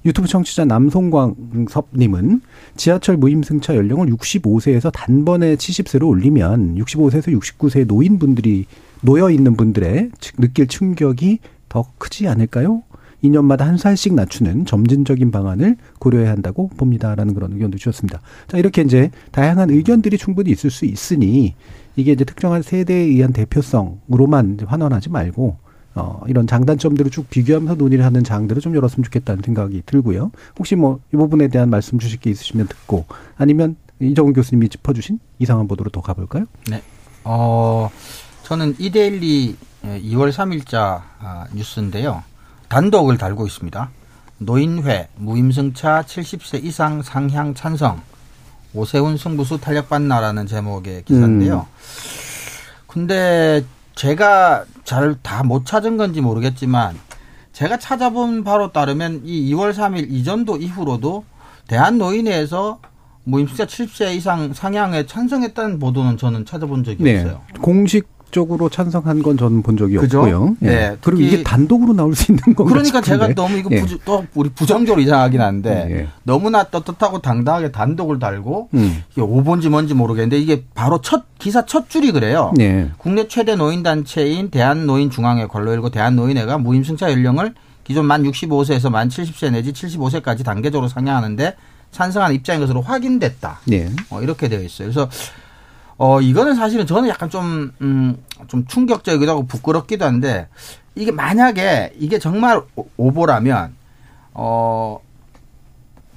[0.05, 2.41] 유튜브 청취자 남송광섭님은
[2.77, 8.67] 지하철 무임승차 연령을 65세에서 단번에 70세로 올리면 65세에서 69세 노인분들이
[9.01, 12.83] 놓여 있는 분들의 느낄 충격이 더 크지 않을까요?
[13.25, 18.21] 2년마다 한 살씩 낮추는 점진적인 방안을 고려해야 한다고 봅니다라는 그런 의견도 주셨습니다.
[18.47, 21.55] 자, 이렇게 이제 다양한 의견들이 충분히 있을 수 있으니
[21.97, 25.57] 이게 이제 특정한 세대에 의한 대표성으로만 환원하지 말고
[25.95, 30.31] 어, 이런 장단점들을 쭉 비교하면서 논의를 하는 장들을 좀 열었으면 좋겠다는 생각이 들고요.
[30.59, 35.67] 혹시 뭐 이 부분에 대한 말씀 주실 게 있으시면 듣고 아니면 이정훈 교수님이 짚어주신 이상한
[35.67, 36.45] 보도로 더 가볼까요?
[36.71, 36.83] 네.
[37.25, 37.91] 어,
[38.45, 42.23] 저는 이데일리 2월 3일자 아, 뉴스인데요.
[42.69, 43.91] 단독을 달고 있습니다.
[44.39, 48.01] 노인회 무임승차 70세 이상 상향 찬성
[48.75, 51.67] 오세훈 승부수 탄력받나라는 제목의 기사인데요.
[51.71, 52.87] 음.
[52.87, 56.97] 근데 제가 잘 다 못 찾은 건지 모르겠지만
[57.53, 61.25] 제가 찾아본 바로 따르면 이 2월 3일 이전도 이후로도
[61.67, 62.81] 대한노인회에서
[63.25, 67.19] 무임승차 70세 이상 상향에 찬성했다는 보도는 저는 찾아본 적이 네.
[67.19, 67.43] 없어요.
[67.61, 70.21] 공식 적으로 찬성한 건 저는 본 적이 그죠?
[70.21, 70.57] 없고요.
[70.63, 70.67] 예.
[70.67, 70.97] 네.
[71.01, 73.01] 그리고 이게 단독으로 나올 수 있는 건가 그러니까.
[73.01, 73.81] 제가 너무 이거 예.
[73.81, 76.09] 부주, 또 우리 부정적으로 이상하긴 한데 예.
[76.23, 79.03] 너무나 떳떳하고 당당하게 단독을 달고 음.
[79.13, 82.53] 이게 오본지 뭔지 모르겠는데 이게 바로 첫 기사 첫 줄이 그래요.
[82.61, 82.91] 예.
[82.99, 89.73] 국내 최대 노인 단체인 대한노인중앙회 관로일고 대한노인회가 무임승차 연령을 기존 만 65세에서 만 70세 내지
[89.73, 91.57] 75세까지 단계적으로 상향하는데
[91.91, 93.61] 찬성하는 입장인 것으로 확인됐다.
[93.65, 93.89] 네.
[94.11, 94.89] 어, 이렇게 되어 있어요.
[94.89, 95.09] 그래서
[95.99, 100.47] 어, 이거는 사실은 저는 약간 좀, 음, 좀 충격적이기도 하고 부끄럽기도 한데,
[100.95, 102.63] 이게 만약에 이게 정말
[102.97, 103.75] 오보라면,
[104.35, 105.01] 어,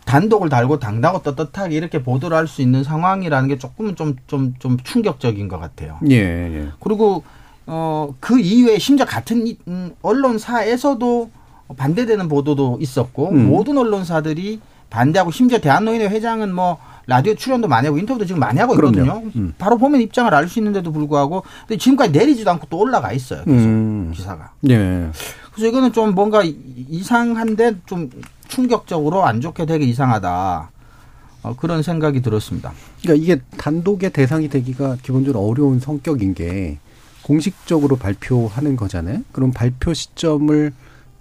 [0.06, 4.78] 단독을 달고 당당하고 떳떳하게 이렇게 보도를 할 수 있는 상황이라는 게 조금은 좀, 좀, 좀
[4.78, 5.98] 충격적인 것 같아요.
[6.10, 6.67] 예, 예.
[6.80, 7.24] 그리고,
[7.65, 11.32] 어, 그 이외에 심지어 같은 음, 언론사에서도
[11.78, 13.48] 반대되는 보도도 있었고, 음.
[13.48, 14.60] 모든 언론사들이
[14.91, 19.22] 반대하고 심지어 대한노인회 회장은 뭐 라디오 출연도 많이 하고 인터뷰도 지금 많이 하고 있거든요.
[19.36, 19.54] 음.
[19.58, 23.44] 바로 보면 입장을 알 수 있는데도 불구하고 근데 지금까지 내리지도 않고 또 올라가 있어요.
[23.46, 24.12] 계속 음.
[24.14, 24.52] 기사가.
[24.62, 25.10] 네.
[25.54, 28.10] 그래서 이거는 좀 뭔가 이상한데 좀
[28.48, 30.72] 충격적으로 안 좋게 되게 이상하다.
[31.44, 32.72] 어, 그런 생각이 들었습니다.
[33.02, 36.78] 그러니까 이게 단독의 대상이 되기가 기본적으로 어려운 성격인 게
[37.24, 39.22] 공식적으로 발표하는 거잖아요.
[39.32, 40.72] 그럼 발표 시점을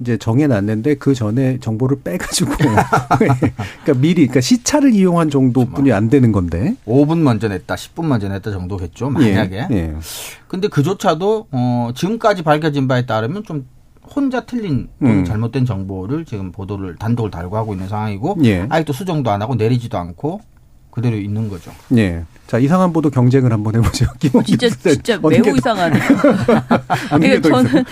[0.00, 6.74] 이제 정해놨는데 그 전에 정보를 빼가지고 그러니까 미리 그러니까 시차를 이용한 정도뿐이 안 되는 건데
[6.86, 9.66] 5분 먼저 냈다, 10분 먼저 냈다 정도겠죠 만약에.
[9.70, 9.94] 예, 예.
[10.48, 13.66] 근데 그조차도 어 지금까지 밝혀진 바에 따르면 좀
[14.14, 15.24] 혼자 틀린 음.
[15.24, 18.66] 잘못된 정보를 지금 보도를 단독을 달고 하고 있는 상황이고 예.
[18.68, 20.40] 아직도 수정도 안 하고 내리지도 않고
[20.90, 21.70] 그대로 있는 거죠.
[21.96, 22.24] 예.
[22.46, 24.06] 자 이상한 보도 경쟁을 한번 해보죠.
[24.44, 26.02] 진짜 진짜 매우 이상하네요.
[27.16, 27.84] 그러니까 저는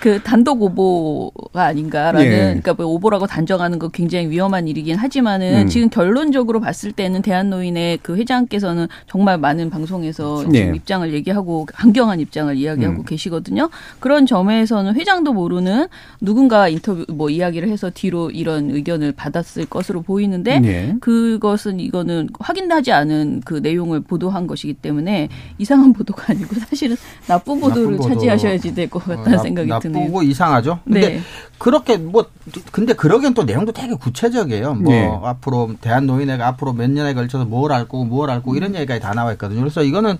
[0.00, 2.38] 그 단독 오보가 아닌가라는 예.
[2.38, 5.68] 그러니까 뭐 오보라고 단정하는 거 굉장히 위험한 일이긴 하지만은 음.
[5.68, 10.72] 지금 결론적으로 봤을 때는 대한노인의 그 회장께서는 정말 많은 방송에서 예.
[10.74, 13.04] 입장을 얘기하고 강경한 입장을 이야기하고 음.
[13.04, 13.68] 계시거든요.
[13.98, 15.86] 그런 점에서는 회장도 모르는
[16.20, 20.94] 누군가 인터뷰 뭐 이야기를 해서 뒤로 이런 의견을 받았을 것으로 보이는데 예.
[21.00, 27.96] 그것은 이거는 확인하지 않은 그 내용을 보도한 것이기 때문에 이상한 보도가 아니고 사실은 나쁜 보도를
[27.98, 29.89] 나쁜 차지하셔야지 될 것 같다는 어, 생각이 듭니다.
[29.92, 30.80] 나쁘고 이상하죠.
[30.84, 31.20] 근데 네.
[31.58, 32.26] 그렇게 뭐
[32.72, 34.74] 근데 그러기엔 또 내용도 되게 구체적이에요.
[34.74, 35.10] 뭐 네.
[35.24, 39.32] 앞으로 대한 노인회가 앞으로 몇 년에 걸쳐서 뭘 알고 뭘 알고 이런 얘기까지 다 나와
[39.32, 39.60] 있거든요.
[39.60, 40.16] 그래서 이거는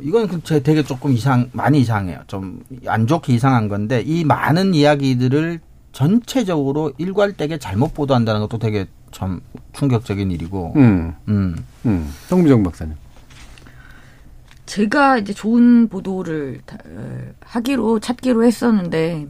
[0.00, 2.20] 이건 그제 되게 조금 이상 많이 이상해요.
[2.26, 5.60] 좀 안 좋게 이상한 건데 이 많은 이야기들을
[5.92, 9.40] 전체적으로 일괄되게 잘못 보도한다는 것도 되게 참
[9.72, 10.72] 충격적인 일이고.
[10.76, 11.14] 음.
[11.28, 11.56] 음.
[11.86, 12.12] 음.
[12.28, 12.94] 성미정 박사님.
[14.72, 16.62] 제가 이제 좋은 보도를
[17.40, 19.28] 하기로 찾기로 했었는데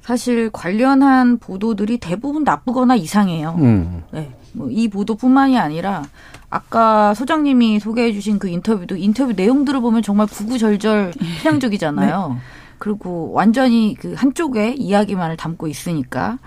[0.00, 3.54] 사실 관련한 보도들이 대부분 나쁘거나 이상해요.
[3.60, 4.02] 음.
[4.10, 4.34] 네.
[4.54, 6.02] 뭐 이 보도뿐만이 아니라
[6.50, 12.30] 아까 소장님이 소개해 주신 그 인터뷰도 인터뷰 내용들을 보면 정말 구구절절 편향적이잖아요.
[12.34, 12.40] 네.
[12.78, 16.38] 그리고 완전히 그 한쪽의 이야기만을 담고 있으니까.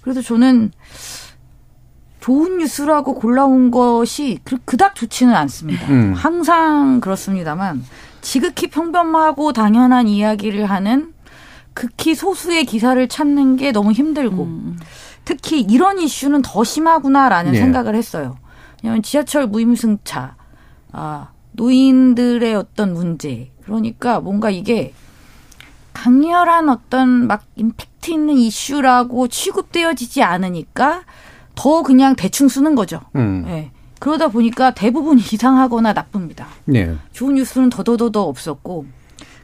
[0.00, 0.72] 그래서 저는
[2.24, 5.86] 좋은 뉴스라고 골라온 것이 그, 그닥 좋지는 않습니다.
[5.90, 6.14] 음.
[6.14, 7.84] 항상 그렇습니다만
[8.22, 11.12] 지극히 평범하고 당연한 이야기를 하는
[11.74, 14.78] 극히 소수의 기사를 찾는 게 너무 힘들고 음.
[15.26, 17.58] 특히 이런 이슈는 더 심하구나라는 네.
[17.58, 18.38] 생각을 했어요.
[18.82, 20.36] 왜냐하면 지하철 무임승차,
[20.92, 23.50] 아, 노인들의 어떤 문제.
[23.64, 24.94] 그러니까 뭔가 이게
[25.92, 31.02] 강렬한 어떤 막 임팩트 있는 이슈라고 취급되어지지 않으니까
[31.54, 33.00] 더 그냥 대충 쓰는 거죠.
[33.16, 33.44] 음.
[33.46, 33.70] 네.
[34.00, 36.46] 그러다 보니까 대부분 이상하거나 나쁩니다.
[36.64, 36.94] 네.
[37.12, 38.86] 좋은 뉴스는 더더더더 없었고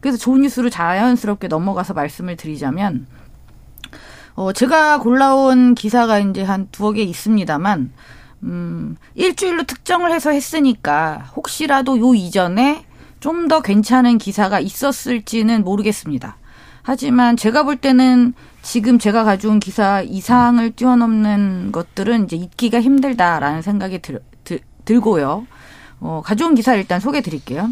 [0.00, 3.06] 그래서 좋은 뉴스를 자연스럽게 넘어가서 말씀을 드리자면
[4.34, 7.92] 어 제가 골라온 기사가 이제 한 두어 개 있습니다만
[8.44, 12.84] 음 일주일로 특정을 해서 했으니까 혹시라도 요 이전에
[13.20, 16.36] 좀 더 괜찮은 기사가 있었을지는 모르겠습니다.
[16.82, 24.00] 하지만 제가 볼 때는 지금 제가 가져온 기사 이상을 뛰어넘는 것들은 이제 잊기가 힘들다라는 생각이
[24.00, 25.46] 들, 들, 들고요.
[26.00, 27.70] 어, 가져온 기사 일단 소개해 드릴게요.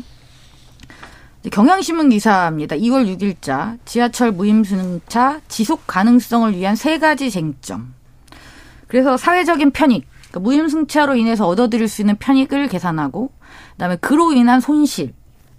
[1.51, 2.77] 경향신문 기사입니다.
[2.77, 7.95] 2월 6일자 지하철 무임승차 지속 가능성을 위한 세 가지 쟁점.
[8.87, 13.31] 그래서 사회적인 편익, 그러니까 무임승차로 인해서 얻어들일 수 있는 편익을 계산하고,
[13.73, 15.15] 그다음에 그로 인한 손실,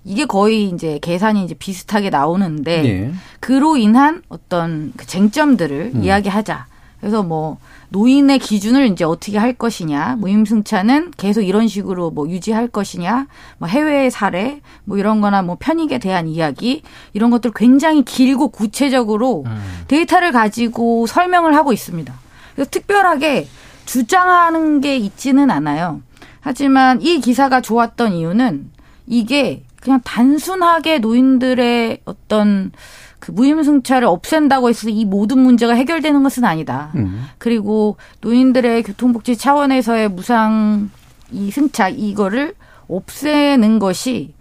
[0.10, 3.14] 이게 거의 이제 계산이 이제 비슷하게 나오는데 네.
[3.40, 6.04] 그로 인한 어떤 그 쟁점들을 음.
[6.04, 6.66] 이야기하자.
[7.00, 13.28] 그래서 뭐 노인의 기준을 이제 어떻게 할 것이냐, 무임승차는 계속 이런 식으로 뭐 유지할 것이냐,
[13.60, 16.82] 뭐 해외의 사례, 뭐 이런 거나 뭐 편익에 대한 이야기,
[17.14, 19.62] 이런 것들 굉장히 길고 구체적으로 음.
[19.88, 22.12] 데이터를 가지고 설명을 하고 있습니다.
[22.56, 23.48] 그래서 특별하게
[23.86, 26.02] 주장하는 게 있지는 않아요.
[26.42, 28.72] 하지만 이 기사가 좋았던 이유는
[29.06, 32.72] 이게 그냥 단순하게 노인들의 어떤
[33.20, 36.92] 그 무임승차를 없앤다고 해서 이 모든 문제가 해결되는 것은 아니다.
[36.96, 37.26] 음.
[37.38, 40.90] 그리고 노인들의 교통복지 차원에서의 무상
[41.32, 42.56] 이 승차 이거를
[42.88, 44.34] 없애는 것이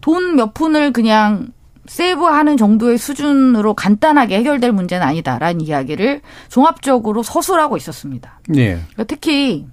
[0.00, 1.48] 돈 몇 푼을 그냥
[1.86, 8.40] 세이브하는 정도의 수준으로 간단하게 해결될 문제는 아니다라는 이야기를 종합적으로 서술하고 있었습니다.
[8.48, 8.74] 네.
[8.74, 9.66] 그러니까 특히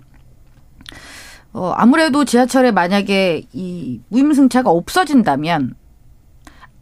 [1.53, 5.75] 어, 아무래도 지하철에 만약에 이 무임승차가 없어진다면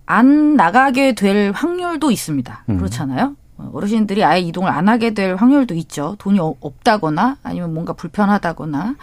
[0.06, 2.66] 안 나가게 될 확률도 있습니다.
[2.70, 2.78] 음.
[2.78, 3.36] 그렇잖아요.
[3.58, 6.16] 어, 어르신들이 아예 이동을 안 하게 될 확률도 있죠.
[6.20, 8.96] 돈이 없다거나 아니면 뭔가 불편하다거나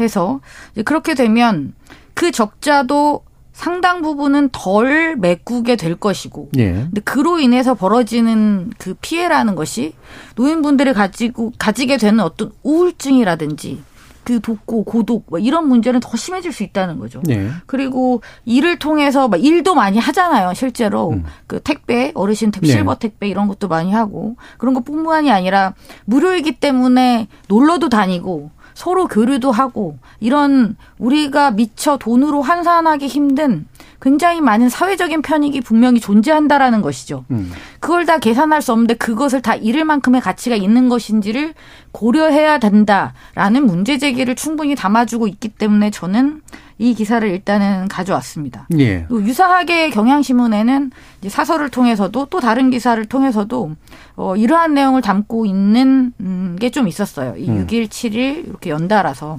[0.00, 0.40] 해서
[0.84, 1.74] 그렇게 되면
[2.14, 6.72] 그 적자도 상당 부분은 덜 메꾸게 될 것이고, 예.
[6.72, 9.94] 근데 그로 인해서 벌어지는 그 피해라는 것이
[10.34, 13.80] 노인분들이 가지고 가지게 되는 어떤 우울증이라든지
[14.24, 17.20] 그 독고 고독 뭐 이런 문제는 더 심해질 수 있다는 거죠.
[17.24, 17.48] 네.
[17.66, 20.54] 그리고 일을 통해서 막 일도 많이 하잖아요.
[20.54, 21.24] 실제로 음.
[21.46, 22.98] 그 택배 어르신 택 실버 네.
[22.98, 25.74] 택배 이런 것도 많이 하고 그런 것뿐만이 아니라
[26.06, 33.66] 무료이기 때문에 놀러도 다니고 서로 교류도 하고 이런 우리가 미처 돈으로 환산하기 힘든
[34.02, 37.24] 굉장히 많은 사회적인 편익이 분명히 존재한다라는 것이죠.
[37.30, 37.50] 음.
[37.80, 41.54] 그걸 다 계산할 수 없는데 그것을 다 잃을 만큼의 가치가 있는 것인지를
[41.92, 46.42] 고려해야 된다라는 문제 제기를 충분히 담아주고 있기 때문에 저는
[46.78, 48.66] 이 기사를 일단은 가져왔습니다.
[48.78, 49.06] 예.
[49.10, 53.76] 유사하게 경향신문에는 이제 사설을 통해서도 또 다른 기사를 통해서도
[54.16, 57.36] 어, 이러한 내용을 담고 있는 음, 게좀 있었어요.
[57.36, 57.66] 이 음.
[57.66, 59.38] 6일, 7일 이렇게 연달아서.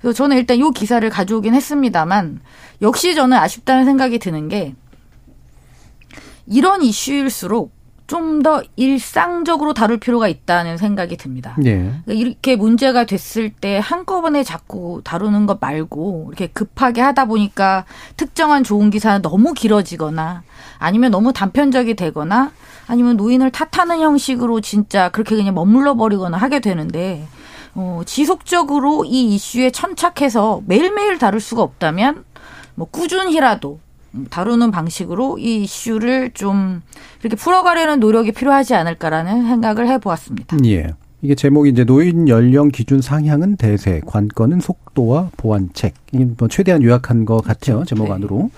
[0.00, 2.40] 그래서 저는 일단 이 기사를 가져오긴 했습니다만
[2.82, 4.74] 역시 저는 아쉽다는 생각이 드는 게
[6.46, 7.72] 이런 이슈일수록
[8.10, 11.56] 좀 더 일상적으로 다룰 필요가 있다는 생각이 듭니다.
[11.58, 11.92] 네.
[12.06, 17.84] 이렇게 문제가 됐을 때 한꺼번에 자꾸 다루는 것 말고 이렇게 급하게 하다 보니까
[18.16, 20.42] 특정한 좋은 기사는 너무 길어지거나
[20.78, 22.52] 아니면 너무 단편적이 되거나
[22.86, 27.26] 아니면 노인을 탓하는 형식으로 진짜 그렇게 그냥 머물러 버리거나 하게 되는데
[27.74, 32.24] 어, 지속적으로 이 이슈에 천착해서 매일매일 다룰 수가 없다면
[32.74, 33.78] 뭐 꾸준히라도
[34.30, 36.82] 다루는 방식으로 이 이슈를 좀
[37.22, 40.56] 이렇게 풀어가려는 노력이 필요하지 않을까라는 생각을 해보았습니다.
[40.66, 40.94] 예.
[41.22, 45.94] 이게 제목이 이제 노인 연령 기준 상향은 대세, 관건은 속도와 보완책.
[46.12, 47.76] 이게 뭐 최대한 요약한 것 같아요.
[47.76, 47.94] 그렇죠.
[47.94, 48.12] 제목 네.
[48.12, 48.50] 안으로.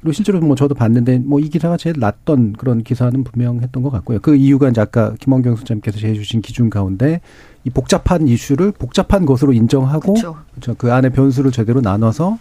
[0.00, 4.18] 그리고 실제로 뭐 저도 봤는데 뭐 이 기사가 제일 낫던 그런 기사는 분명했던 것 같고요.
[4.20, 7.20] 그 이유가 이제 아까 김원경 소장님께서 제해 주신 기준 가운데
[7.64, 10.14] 이 복잡한 이슈를 복잡한 것으로 인정하고.
[10.14, 10.74] 그렇죠.
[10.76, 12.38] 그 안에 변수를 제대로 나눠서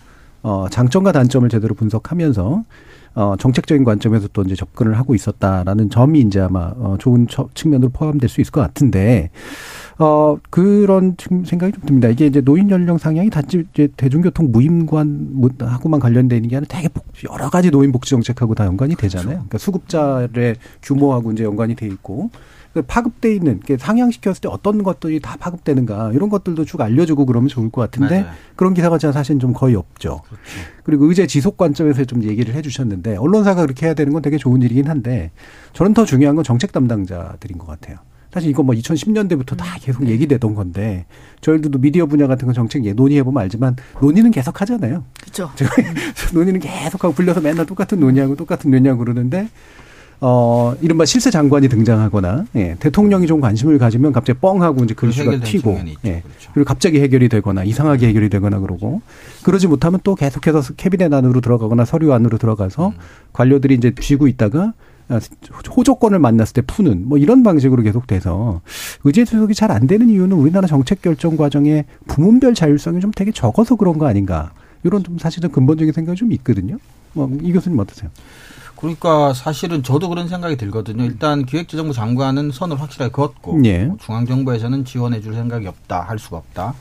[0.47, 2.63] 어, 장점과 단점을 제대로 분석하면서
[3.15, 7.89] 어, 정책적인 관점에서 또 이제 접근을 하고 있었다라는 점이 이제 아마 어, 좋은 처, 측면으로
[7.89, 9.29] 포함될 수 있을 것 같은데
[9.99, 12.07] 어, 그런 생각이 좀 듭니다.
[12.07, 16.88] 이게 이제 노인 연령 상향이 단지 이제 대중교통 무임관하고만 관련되어 있는 게 아니라 되게
[17.29, 19.25] 여러 가지 노인 복지 정책하고 다 연관이 되잖아요.
[19.25, 19.47] 그렇죠.
[19.49, 22.38] 그러니까 수급자의 규모하고 이제 연관이 돼 있고 그
[22.81, 27.81] 파급돼 있는 상향시켰을 때 어떤 것들이 다 파급되는가 이런 것들도 쭉 알려주고 그러면 좋을 것
[27.81, 28.35] 같은데 맞아요.
[28.55, 30.21] 그런 기사가 사실은 좀 거의 없죠.
[30.25, 30.47] 그렇죠.
[30.83, 34.87] 그리고 의제 지속 관점에서 좀 얘기를 해주셨는데 언론사가 그렇게 해야 되는 건 되게 좋은 일이긴
[34.87, 35.31] 한데
[35.73, 37.97] 저는 더 중요한 건 정책 담당자들인 것 같아요.
[38.31, 40.11] 사실 이거 뭐 2010년대부터 다 계속 네.
[40.11, 41.05] 얘기되던 건데
[41.41, 45.05] 저희들도 미디어 분야 같은 거 정책 예 논의해 보면 알지만 논의는 계속 하잖아요.
[45.19, 45.49] 그렇죠.
[46.33, 49.49] 논의는 계속하고 불려서 맨날 똑같은 논의하고 똑같은 논의하고 그러는데
[50.19, 55.08] 어, 이른바 실세 장관이 등장하거나, 예, 대통령이 좀 관심을 가지면 갑자기 뻥 하고 이제 그
[55.08, 56.51] 이슈가 튀고, 예, 그렇죠.
[56.53, 59.01] 그리고 갑자기 해결이 되거나, 이상하게 해결이 되거나 그러고,
[59.43, 62.93] 그러지 못하면 또 계속해서 캐비넷 안으로 들어가거나 서류 안으로 들어가서 음.
[63.34, 64.73] 관료들이 이제 쥐고 있다가
[65.10, 65.21] 아,
[65.73, 68.60] 호조건을 만났을 때 푸는 뭐 이런 방식으로 계속돼서
[69.06, 73.75] 의제 수석이 잘 안 되는 이유는 우리나라 정책 결정 과정에 부문별 자율성이 좀 되게 적어서
[73.77, 74.51] 그런 거 아닌가
[74.83, 76.77] 이런 좀 사실은 근본적인 생각이 좀 있거든요.
[77.13, 78.09] 뭐이 교수님 어떠세요?
[78.77, 81.03] 그러니까 사실은 저도 그런 생각이 들거든요.
[81.03, 83.91] 일단 기획재정부 장관은 선을 확실하게 그었고 예.
[83.99, 86.75] 중앙정부에서는 지원해 줄 생각이 없다, 할 수가 없다.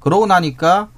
[0.00, 0.88] 그러고 나니까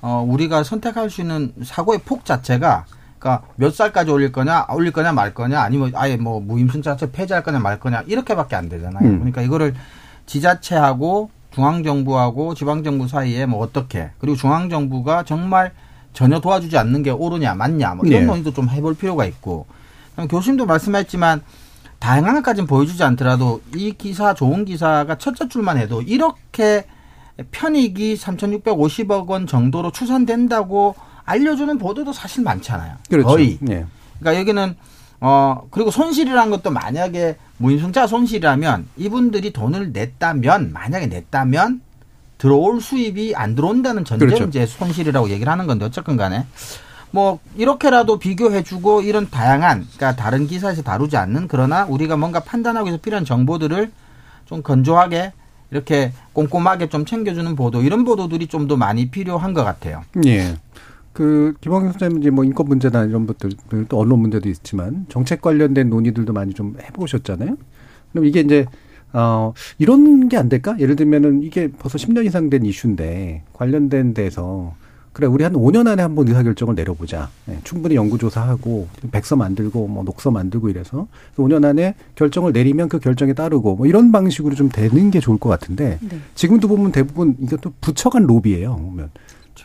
[0.00, 2.86] 어 우리가 선택할 수 있는 사고의 폭 자체가
[3.18, 7.42] 그러니까 몇 살까지 올릴 거냐, 올릴 거냐 말 거냐, 아니면 아예 뭐 무임승 자체 폐지할
[7.42, 9.06] 거냐 말 거냐 이렇게밖에 안 되잖아요.
[9.06, 9.18] 음.
[9.18, 9.74] 그러니까 이거를
[10.26, 15.72] 지자체하고 중앙정부하고 지방정부 사이에 뭐 어떻게 그리고 중앙정부가 정말
[16.18, 18.26] 전혀 도와주지 않는 게 옳으냐 맞냐 뭐 이런 네.
[18.26, 19.66] 논의도 좀 해볼 필요가 있고
[20.28, 21.42] 교수님도 말씀하셨지만
[22.00, 26.86] 다양한 것까지는 보여주지 않더라도 이 기사 좋은 기사가 첫째 줄만 해도 이렇게
[27.52, 32.96] 편익이 3,650억 원 정도로 추산된다고 알려주는 보도도 사실 많잖아요.
[33.08, 33.28] 그렇죠.
[33.28, 33.58] 거의.
[33.60, 33.86] 네.
[34.18, 34.74] 그러니까 여기는
[35.20, 41.80] 어 그리고 손실이라는 것도 만약에 무인승차 손실이라면 이분들이 돈을 냈다면 만약에 냈다면
[42.38, 44.48] 들어올 수입이 안 들어온다는 전제로 그렇죠.
[44.48, 46.46] 이제 손실이라고 얘기를 하는 건데 어쨌건 간에
[47.10, 53.00] 뭐 이렇게라도 비교해주고 이런 다양한 그러니까 다른 기사에서 다루지 않는 그러나 우리가 뭔가 판단하기 위해서
[53.02, 53.90] 필요한 정보들을
[54.46, 55.32] 좀 건조하게
[55.70, 60.02] 이렇게 꼼꼼하게 좀 챙겨주는 보도 이런 보도들이 좀 더 많이 필요한 것 같아요.
[60.26, 60.56] 예.
[61.12, 63.50] 그 김학용 선생님 이제 뭐 인권 문제나 이런 것들
[63.88, 67.56] 또 언론 문제도 있지만 정책 관련된 논의들도 많이 좀 해보셨잖아요.
[68.12, 68.66] 그럼 이게 이제
[69.12, 70.76] 어 이런 게 안 될까?
[70.78, 74.74] 예를 들면은 이게 벌써 10년 이상 된 이슈인데 관련된 데서
[75.12, 77.28] 그래 우리 한 5년 안에 한번 의사결정을 내려보자.
[77.46, 83.32] 네, 충분히 연구조사하고 백서 만들고 뭐 녹서 만들고 이래서 5년 안에 결정을 내리면 그 결정에
[83.32, 86.18] 따르고 뭐 이런 방식으로 좀 되는 게 좋을 것 같은데 네.
[86.36, 88.76] 지금도 보면 대부분 이것도 부처간 로비예요.
[88.76, 89.10] 보면.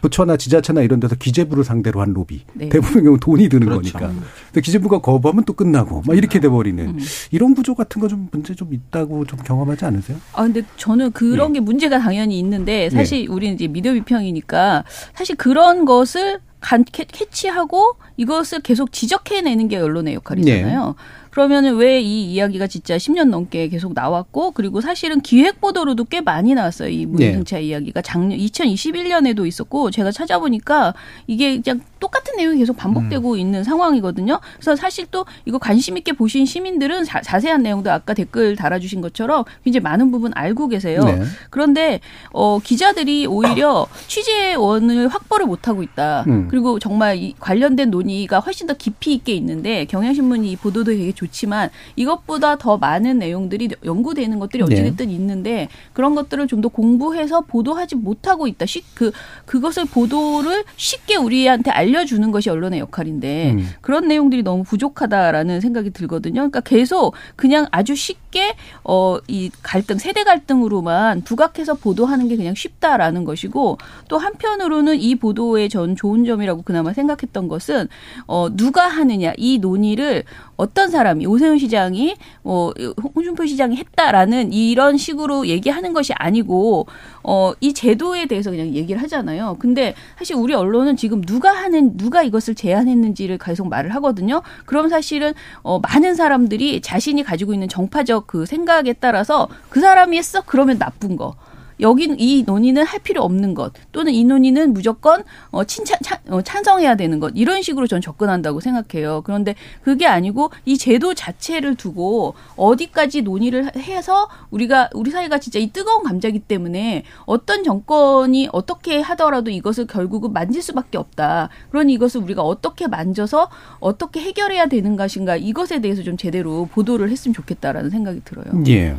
[0.04, 2.42] 부처나 지자체나 이런 데서 기재부를 상대로 한 로비.
[2.54, 2.68] 네.
[2.68, 3.94] 대부분 경우 돈이 드는 그렇죠.
[3.98, 4.14] 거니까.
[4.48, 7.00] 근데 기재부가 거부하면 또 끝나고 막 이렇게 돼 버리는 음.
[7.32, 10.18] 이런 구조 같은 거 좀 문제 좀 있다고 좀 경험하지 않으세요?
[10.34, 11.60] 아 근데 저는 그런 네.
[11.60, 13.28] 게 문제가 당연히 있는데 사실 네.
[13.28, 14.84] 우리는 이제 미디어 비평이니까
[15.16, 20.86] 사실 그런 것을 간 캐치하고 이것을 계속 지적해내는 게 언론의 역할이잖아요.
[20.86, 20.94] 네.
[21.34, 26.54] 그러면은 왜 이 이야기가 진짜 10년 넘게 계속 나왔고 그리고 사실은 기획 보도로도 꽤 많이
[26.54, 26.90] 나왔어요.
[26.90, 27.64] 이 무인승차 네.
[27.64, 30.94] 이야기가 작년 2021년에도 있었고 제가 찾아보니까
[31.26, 33.38] 이게 그냥 똑같은 내용이 계속 반복되고 음.
[33.38, 34.42] 있는 상황이거든요.
[34.56, 39.46] 그래서 사실 또 이거 관심 있게 보신 시민들은 자, 세한 내용도 아까 댓글 달아주신 것처럼
[39.64, 41.04] 굉장히 많은 부분 알고 계세요.
[41.04, 41.22] 네.
[41.50, 42.00] 그런데
[42.32, 46.26] 어, 기자들이 오히려 취재원을 확보를 못하고 있다.
[46.28, 46.48] 음.
[46.50, 52.58] 그리고 정말 이 관련된 논의가 훨씬 더 깊이 있게 있는데 경향신문이 보도도 되게 좋지만 이것보다
[52.58, 54.74] 더 많은 내용들이 연구되는 것들이 네.
[54.74, 55.14] 어찌됐든 네.
[55.14, 58.66] 있는데 그런 것들을 좀 더 공부해서 보도하지 못하고 있다.
[58.96, 59.12] 그
[59.46, 63.70] 그것을 보도를 쉽게 우리한테 알려주는 것이 언론의 역할인데 음.
[63.82, 66.34] 그런 내용들이 너무 부족하다라는 생각이 들거든요.
[66.34, 73.24] 그러니까 계속 그냥 아주 쉽게 어 이 갈등 세대 갈등으로만 부각해서 보도하는 게 그냥 쉽다라는
[73.24, 73.78] 것이고
[74.10, 77.88] 또 한편으로는 이 보도의 전 좋은 점이라고 그나마 생각했던 것은
[78.28, 80.24] 어 누가 하느냐 이 논의를
[80.58, 82.74] 어떤 사람이 오세훈 시장이 뭐
[83.16, 86.88] 홍준표 시장이 했다라는 이런 식으로 얘기하는 것이 아니고
[87.24, 89.58] 어 이 제도에 대해서 그냥 얘기를 하잖아요.
[89.60, 94.42] 근데 사실 우리 언론은 지금 누가 하는 누가 이것을 제안했는지를 계속 말을 하거든요.
[94.66, 100.42] 그럼 사실은 어 많은 사람들이 자신이 가지고 있는 정파적 그 생각에 따라서 그 사람이 했어
[100.46, 101.36] 그러면 나쁜 거.
[101.84, 106.42] 여긴 이 논의는 할 필요 없는 것 또는 이 논의는 무조건 어 칭찬 찬, 어,
[106.42, 109.22] 찬성해야 되는 것 이런 식으로 전 접근한다고 생각해요.
[109.24, 115.72] 그런데 그게 아니고 이 제도 자체를 두고 어디까지 논의를 해서 우리가 우리 사회가 진짜 이
[115.72, 121.50] 뜨거운 감자기 때문에 어떤 정권이 어떻게 하더라도 이것을 결국은 만질 수밖에 없다.
[121.70, 127.34] 그러니 이것을 우리가 어떻게 만져서 어떻게 해결해야 되는 것인가 이것에 대해서 좀 제대로 보도를 했으면
[127.34, 128.46] 좋겠다라는 생각이 들어요.
[128.68, 128.96] 예.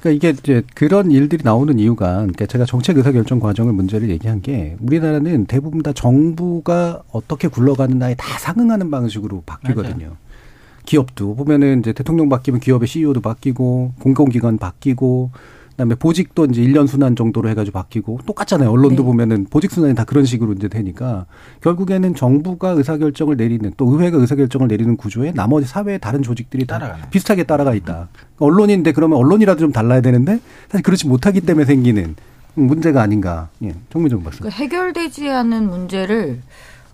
[0.00, 4.40] 그러니까 이게 이제 그런 일들이 나오는 이유가 그러니까 제가 정책 의사 결정 과정을 문제를 얘기한
[4.42, 9.96] 게 우리나라는 대부분 다 정부가 어떻게 굴러가는나에 다 상응하는 방식으로 바뀌거든요.
[9.98, 10.16] 맞아요.
[10.84, 15.30] 기업도 보면은 이제 대통령 바뀌면 기업의 CEO도 바뀌고 공공기관 바뀌고
[15.78, 18.68] 그다음에 보직도 이제 1년 순환 정도로 해가지고 바뀌고 똑같잖아요.
[18.68, 19.06] 언론도 네.
[19.06, 21.26] 보면은 보직 순환이 다 그런 식으로 이제 되니까
[21.62, 27.44] 결국에는 정부가 의사결정을 내리는 또 의회가 의사결정을 내리는 구조에 나머지 사회의 다른 조직들이 따라 비슷하게
[27.44, 28.08] 따라가 있다.
[28.38, 32.16] 언론인데 그러면 언론이라도 좀 달라야 되는데 사실 그렇지 못하기 때문에 생기는
[32.54, 33.48] 문제가 아닌가.
[33.62, 34.40] 예, 정민정 박사.
[34.40, 36.40] 그러니까 해결되지 않은 문제를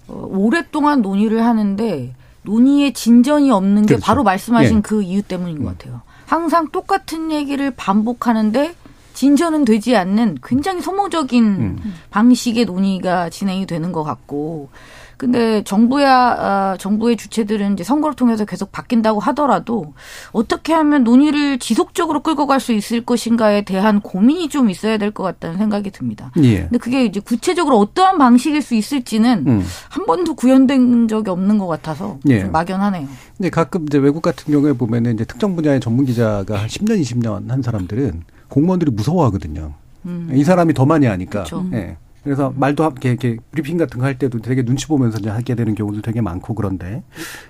[0.09, 2.13] 어, 오랫동안 논의를 하는데
[2.43, 4.05] 논의에 진전이 없는 게 그렇죠.
[4.05, 4.81] 바로 말씀하신 예.
[4.83, 5.73] 그 이유 때문인 것 음.
[5.73, 6.03] 같아요.
[6.27, 8.75] 항상 똑같은 얘기를 반복하는데
[9.15, 11.95] 진전은 되지 않는 굉장히 소모적인 음.
[12.11, 14.71] 방식의 논의가 진행이 되는 것 같고
[15.17, 19.95] 근데 정부야 아, 정부의 주체들은 이제 선거를 통해서 계속 바뀐다고 하더라도
[20.33, 25.23] 어떻게 하면 논의를 지속적으로 끌고 갈 수 있을 것인가에 대한 고민이 좀 있어야 될 것
[25.23, 26.31] 같다는 생각이 듭니다.
[26.43, 26.63] 예.
[26.63, 29.65] 근데 그게 이제 구체적으로 어떠한 방식일 수 있을지는 음.
[29.91, 32.41] 한 번도 구현된 적이 없는 것 같아서 예.
[32.41, 33.07] 좀 막연하네요.
[33.37, 37.49] 근데 가끔 이제 외국 같은 경우에 보면은 이제 특정 분야의 전문 기자가 한 10년, 20년
[37.49, 39.75] 한 사람들은 공무원들이 무서워하거든요.
[40.07, 40.31] 음.
[40.35, 41.45] 이 사람이 더 많이 하니까.
[41.45, 41.67] 그렇죠.
[41.75, 41.97] 예.
[42.25, 45.75] 그래서 말도 이렇게, 이렇게 브리핑 같은 거 할 때도 되게 눈치 보면서 이제 하게 되는
[45.75, 47.03] 경우도 되게 많고 그런데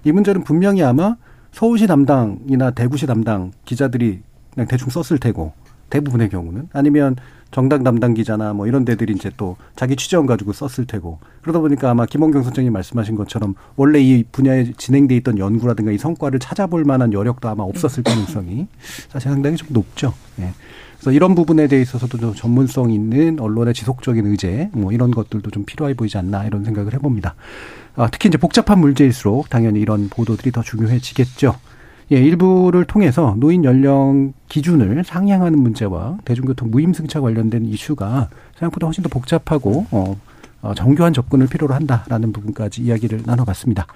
[0.05, 1.17] 이 문제는 분명히 아마
[1.53, 4.21] 서울시 담당이나 대구시 담당 기자들이
[4.53, 5.53] 그냥 대충 썼을 테고
[5.91, 7.17] 대부분의 경우는 아니면
[7.53, 11.91] 정당 담당 기자나 뭐 이런 데들이 이제 또 자기 취재원 가지고 썼을 테고 그러다 보니까
[11.91, 17.13] 아마 김원경 선생님 말씀하신 것처럼 원래 이 분야에 진행돼 있던 연구라든가 이 성과를 찾아볼 만한
[17.13, 18.67] 여력도 아마 없었을 가능성이
[19.09, 20.13] 사실 상당히 좀 높죠.
[20.41, 20.51] 예.
[21.05, 25.67] 그래서 이런 부분에 대해 있어서도 좀 전문성 있는 언론의 지속적인 의제 뭐 이런 것들도 좀
[25.67, 27.35] 필요해 보이지 않나 이런 생각을 해봅니다.
[27.95, 31.57] 아, 특히 이제 복잡한 문제일수록 당연히 이런 보도들이 더 중요해지겠죠.
[32.13, 39.11] 예, 일부를 통해서 노인 연령 기준을 상향하는 문제와 대중교통 무임승차 관련된 이슈가 생각보다 훨씬 더
[39.11, 40.19] 복잡하고 어,
[40.63, 43.87] 어 정교한 접근을 필요로 한다라는 부분까지 이야기를 나눠봤습니다.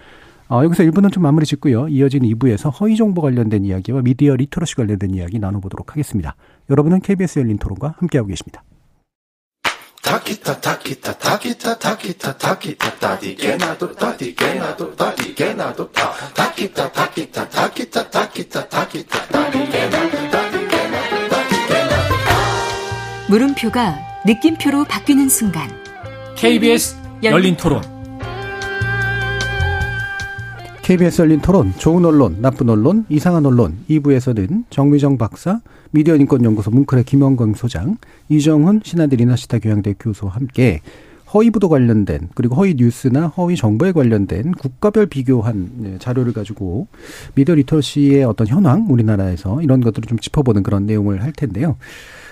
[0.51, 1.89] 어, 여기서 1부는 좀 마무리 짓고요.
[1.89, 6.37] 이어진 2부에서 허위 정보 관련된 이야기와 미디어 리터러시 관련된 이야기 나눠보도록 하겠습니다.
[6.71, 8.62] 여러분은 KBS 열린 토론과 함께하고 계십니다.
[23.29, 25.69] 물음표가 느낌표로 바뀌는 순간.
[26.37, 27.97] KBS 열린 토론
[30.89, 35.61] KBS 열린 토론 좋은 언론, 나쁜 언론, 이상한 언론 2부에서는 정미정 박사,
[35.91, 37.99] 미디어인권연구소 뭉클의 김언경 소장,
[38.30, 40.80] 이정훈 신한대 리나시타 교양대 교수와 함께
[41.34, 46.86] 허위 보도 관련된 그리고 허위 뉴스나 허위 정보에 관련된 국가별 비교한 네, 자료를 가지고
[47.34, 51.76] 미디어 literacy의 어떤 현황 우리나라에서 이런 것들을 좀 짚어보는 그런 내용을 할 텐데요.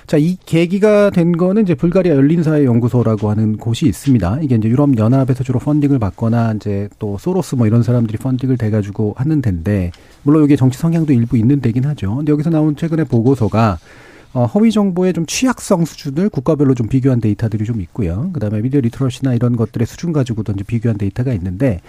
[0.07, 4.39] 자, 이 계기가 된 거는 이제 불가리아 열린사회 연구소라고 하는 곳이 있습니다.
[4.43, 8.71] 이게 이제 유럽 연합에서 주로 funding을 받거나 이제 또 소로스 뭐 이런 사람들이 funding을 대
[8.71, 9.91] 가지고 하는 데인데
[10.23, 12.15] 물론 이게 정치 성향도 일부 있는 데긴 하죠.
[12.17, 13.79] 근데 여기서 나온 최근에 보고서가
[14.33, 18.31] 어, 허위 정보의 좀 취약성 수준을 국가별로 좀 비교한 데이터들이 좀 있고요.
[18.33, 21.81] 그다음에 미디어 literacy나 이런 것들의 수준 가지고도 이제 비교한 데이터가 있는데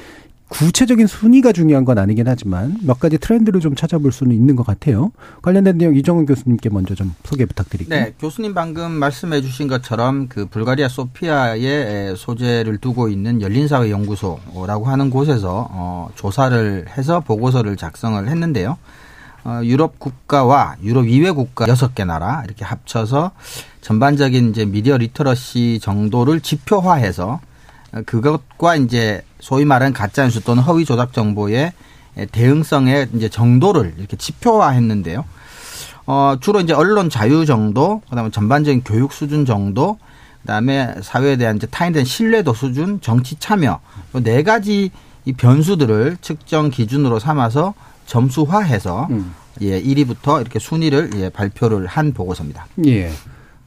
[0.49, 5.11] 구체적인 순위가 중요한 건 아니긴 하지만 몇 가지 트렌드를 좀 찾아볼 수는 있는 것 같아요.
[5.41, 7.99] 관련된 내용 이정훈 교수님께 먼저 좀 소개 부탁드릴게요.
[7.99, 15.09] 네, 교수님 방금 말씀해 주신 것처럼 그 불가리아 소피아에 소재를 두고 있는 열린사회 연구소라고 하는
[15.09, 18.77] 곳에서 어, 조사를 해서 보고서를 작성을 했는데요.
[19.43, 23.31] 어, 유럽 국가와 유럽 이외 국가 여섯 개 나라 이렇게 합쳐서
[23.81, 27.39] 전반적인 이제 미디어 literacy 정도를 지표화해서
[28.05, 31.73] 그것과 이제 소위 말하는 가짜 뉴스 또는 허위 조작 정보의
[32.31, 35.25] 대응성의 이제 정도를 이렇게 지표화했는데요.
[36.07, 39.99] 어, 주로 이제 언론 자유 정도, 그다음에 전반적인 교육 수준 정도,
[40.41, 43.81] 그다음에 사회에 대한 이제 타인에 대한 신뢰도 수준, 정치 참여
[44.23, 44.91] 네 가지
[45.25, 47.73] 이 변수들을 측정 기준으로 삼아서
[48.05, 49.35] 점수화해서 음.
[49.59, 52.67] 예 1위부터 이렇게 순위를 예 발표를 한 보고서입니다.
[52.85, 53.11] 예.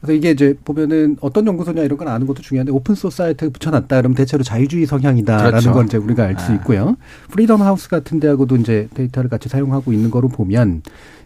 [0.01, 4.15] 그래서 이게 이제 보면은 어떤 연구소냐 이런 건 아는 것도 중요한데 open society 붙여놨다 그러면
[4.15, 5.71] 대체로 자유주의 성향이다라는 그렇죠.
[5.71, 6.55] 걸 이제 우리가 알수 네.
[6.55, 6.97] 있고요.
[7.29, 10.81] 프리덤 하우스 같은 데하고도 이제 데이터를 같이 사용하고 있는 거로 보면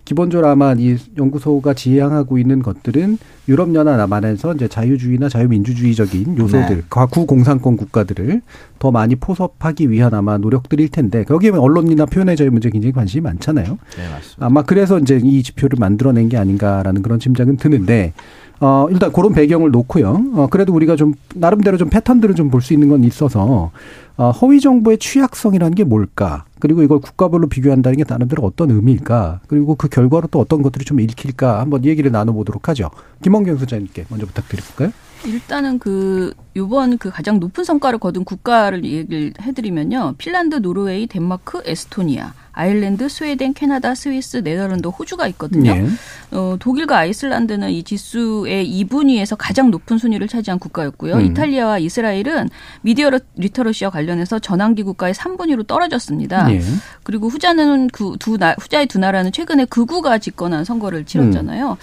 [0.05, 3.17] 기본적으로 아마 이 연구소가 지향하고 있는 것들은
[3.49, 6.81] 유럽연합 안에서 이제 자유주의나 자유민주주의적인 요소들, 네.
[6.89, 8.41] 과거 공산권 국가들을
[8.79, 13.65] 더 많이 포섭하기 위한 아마 노력들일 텐데 거기에 언론이나 표현의 자유 문제 굉장히 관심이 많잖아요.
[13.65, 14.45] 네, 맞습니다.
[14.45, 18.13] 아마 그래서 이제 이 지표를 만들어낸 게 아닌가라는 그런 짐작은 드는데
[18.61, 20.23] 어, 일단 그런 배경을 놓고요.
[20.33, 23.71] 어, 그래도 우리가 좀, 나름대로 좀 패턴들을 좀 볼 수 있는 건 있어서,
[24.14, 26.45] 어, 허위 정보의 취약성이라는 게 뭘까?
[26.59, 29.41] 그리고 이걸 국가별로 비교한다는 게 나름대로 어떤 의미일까?
[29.47, 31.59] 그리고 그 결과로 또 어떤 것들이 좀 읽힐까?
[31.59, 32.91] 한번 얘기를 나눠보도록 하죠.
[33.21, 34.91] 김원경 소장님께 먼저 부탁드릴까요?
[35.27, 40.15] 일단은 그 요번 그 가장 높은 성과를 거둔 국가를 얘기를 해드리면요.
[40.17, 42.33] 핀란드, 노르웨이, 덴마크, 에스토니아.
[42.57, 45.73] 아일랜드, 스웨덴, 캐나다, 스위스, 네덜란드, 호주가 있거든요.
[45.73, 45.87] 네.
[46.31, 51.15] 어, 독일과 아이슬란드는 이 지수의 2분위에서 가장 높은 순위를 차지한 국가였고요.
[51.15, 51.21] 음.
[51.25, 52.49] 이탈리아와 이스라엘은
[52.81, 56.47] 미디어 리터러시와 관련해서 전환기 국가의 3분위로 떨어졌습니다.
[56.47, 56.61] 네.
[57.03, 61.71] 그리고 후자는 그두 후자의 두 나라는 최근에 극우가 집권한 선거를 치렀잖아요.
[61.71, 61.75] 음.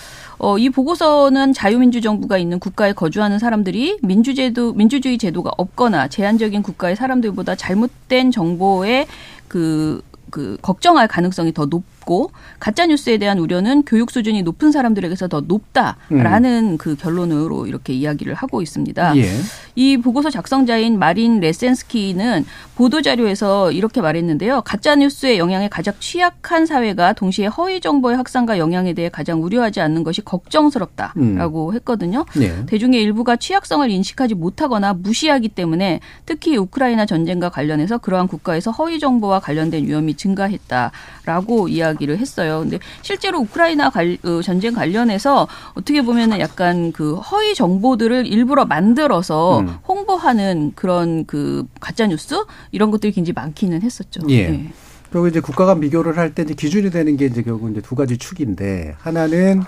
[0.42, 6.96] 어, 이 보고서는 자유민주 정부가 있는 국가에 거주하는 사람들이 민주제도 민주주의 제도가 없거나 제한적인 국가의
[6.96, 9.06] 사람들보다 잘못된 정보에
[9.46, 15.40] 그 그 걱정할 가능성이 더 높고 가짜 뉴스에 대한 우려는 교육 수준이 높은 사람들에게서 더
[15.40, 16.78] 높다라는 음.
[16.78, 19.16] 그 결론으로 이렇게 이야기를 하고 있습니다.
[19.16, 19.28] 예.
[19.74, 22.44] 이 보고서 작성자인 마린 레센스키는
[22.74, 24.62] 보도 자료에서 이렇게 말했는데요.
[24.62, 30.04] 가짜 뉴스의 영향에 가장 취약한 사회가 동시에 허위 정보의 확산과 영향에 대해 가장 우려하지 않는
[30.04, 31.74] 것이 걱정스럽다라고 음.
[31.74, 32.24] 했거든요.
[32.40, 32.66] 예.
[32.66, 39.40] 대중의 일부가 취약성을 인식하지 못하거나 무시하기 때문에 특히 우크라이나 전쟁과 관련해서 그러한 국가에서 허위 정보와
[39.40, 42.60] 관련된 위험이 증가했다라고 이야기 를 했어요.
[42.60, 49.60] 근데 실제로 우크라이나 관, 어, 전쟁 관련해서 어떻게 보면은 약간 그 허위 정보들을 일부러 만들어서
[49.60, 49.68] 음.
[49.86, 52.34] 홍보하는 그런 그 가짜 뉴스
[52.72, 54.20] 이런 것들이 굉장히 많기는 했었죠.
[54.30, 54.48] 예.
[54.48, 54.72] 네.
[55.10, 57.94] 그리고 이제 국가 간 비교를 할 때 이제 기준이 되는 게 이제 결국 이제 두
[57.94, 59.62] 가지 축인데 하나는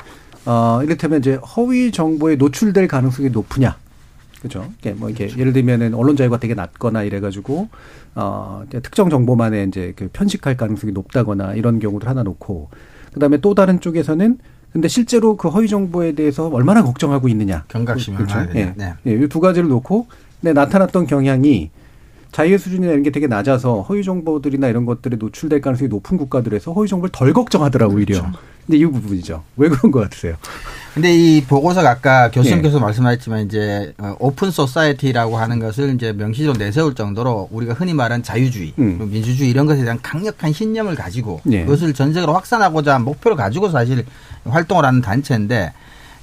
[0.46, 3.76] 어 이를테면 이제 허위 정보에 노출될 가능성이 높으냐.
[4.44, 4.70] 그죠?
[4.78, 5.40] 이게 뭐 이렇게 그렇죠.
[5.40, 7.68] 예를 들면은 언론 자유가 되게 낮거나 이래가지고
[8.14, 12.68] 어 특정 정보만에 이제 그 편식할 가능성이 높다거나 이런 경우를 하나 놓고
[13.14, 14.38] 그다음에 또 다른 쪽에서는
[14.70, 17.64] 근데 실제로 그 허위 정보에 대해서 얼마나 걱정하고 있느냐.
[17.68, 18.38] 경각심을 그렇죠.
[18.54, 18.74] 예.
[18.76, 18.92] 네.
[19.06, 19.12] 예.
[19.12, 20.08] 이두 가지를 놓고
[20.42, 21.70] 네, 나타났던 경향이
[22.34, 26.88] 자유의 수준이나 이런 게 되게 낮아서 허위 정보들이나 이런 것들에 노출될 가능성이 높은 국가들에서 허위
[26.88, 28.20] 정보를 덜 걱정하더라고 오히려.
[28.20, 28.38] 그렇죠.
[28.66, 29.44] 근데 이 부분이죠.
[29.56, 30.34] 왜 그런 것 같으세요?
[30.94, 32.80] 근데 이 보고서가 아까 교수님께서 예.
[32.80, 38.72] 말씀하셨지만 이제 어, open society라고 하는 것을 이제 명시적으로 내세울 정도로 우리가 흔히 말하는 자유주의,
[38.78, 39.08] 음.
[39.12, 41.64] 민주주의 이런 것에 대한 강력한 신념을 가지고 예.
[41.64, 44.04] 그것을 전 세계로 확산하고자 목표를 가지고 사실
[44.44, 45.72] 활동을 하는 단체인데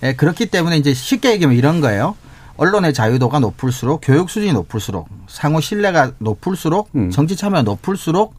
[0.03, 2.15] 예, 그렇기 때문에 이제 쉽게 얘기하면 이런 거예요.
[2.61, 7.09] 언론의 자유도가 높을수록 교육 수준이 높을수록 상호 신뢰가 높을수록 음.
[7.09, 8.35] 정치 참여가 높을수록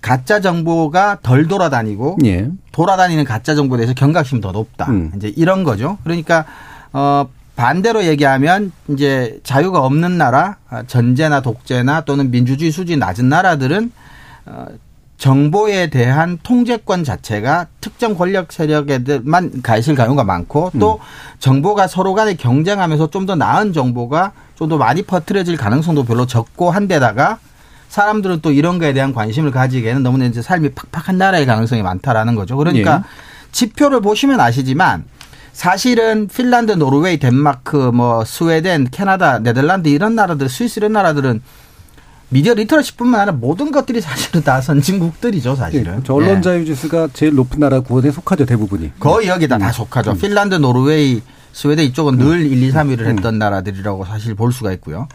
[0.00, 2.48] 가짜 정보가 덜 돌아다니고 예.
[2.72, 4.86] 돌아다니는 가짜 정보에 대해서 경각심이 더 높다.
[4.86, 5.12] 음.
[5.14, 5.98] 이제 이런 거죠.
[6.02, 6.46] 그러니까
[6.92, 13.92] 어 반대로 얘기하면 이제 자유가 없는 나라, 전제나 독재나 또는 민주주의 수준이 낮은 나라들은
[14.46, 14.66] 어
[15.20, 20.98] 정보에 대한 통제권 자체가 특정 권력 세력에만 가 있을 경우가 많고 또 음.
[21.38, 26.70] 정보가 서로 간에 경쟁하면서 좀 더 나은 정보가 좀 더 많이 퍼뜨려질 가능성도 별로 적고
[26.70, 27.38] 한데다가
[27.90, 32.56] 사람들은 또 이런 거에 대한 관심을 가지기에는 너무나 이제 삶이 팍팍한 나라의 가능성이 많다라는 거죠.
[32.56, 33.52] 그러니까 예.
[33.52, 35.04] 지표를 보시면 아시지만
[35.52, 41.42] 사실은 핀란드, 노르웨이, 덴마크, 뭐 스웨덴, 캐나다, 네덜란드 이런 나라들, 스위스 이런 나라들은
[42.30, 46.02] 미디어 literacy뿐만 아니라 모든 것들이 사실은 다 선진국들이죠, 사실은.
[46.02, 46.40] 네, 언론 예.
[46.40, 48.92] 자유 지수가 제일 높은 나라 군에 속하죠, 대부분이.
[49.00, 49.60] 거의 여기다 음.
[49.60, 50.12] 다 속하죠.
[50.12, 50.18] 음.
[50.18, 51.22] 핀란드, 노르웨이,
[51.52, 52.46] 스웨덴 이쪽은 늘 음.
[52.46, 53.16] 1, 2, 3위를 음.
[53.16, 55.08] 했던 나라들이라고 사실 볼 수가 있고요.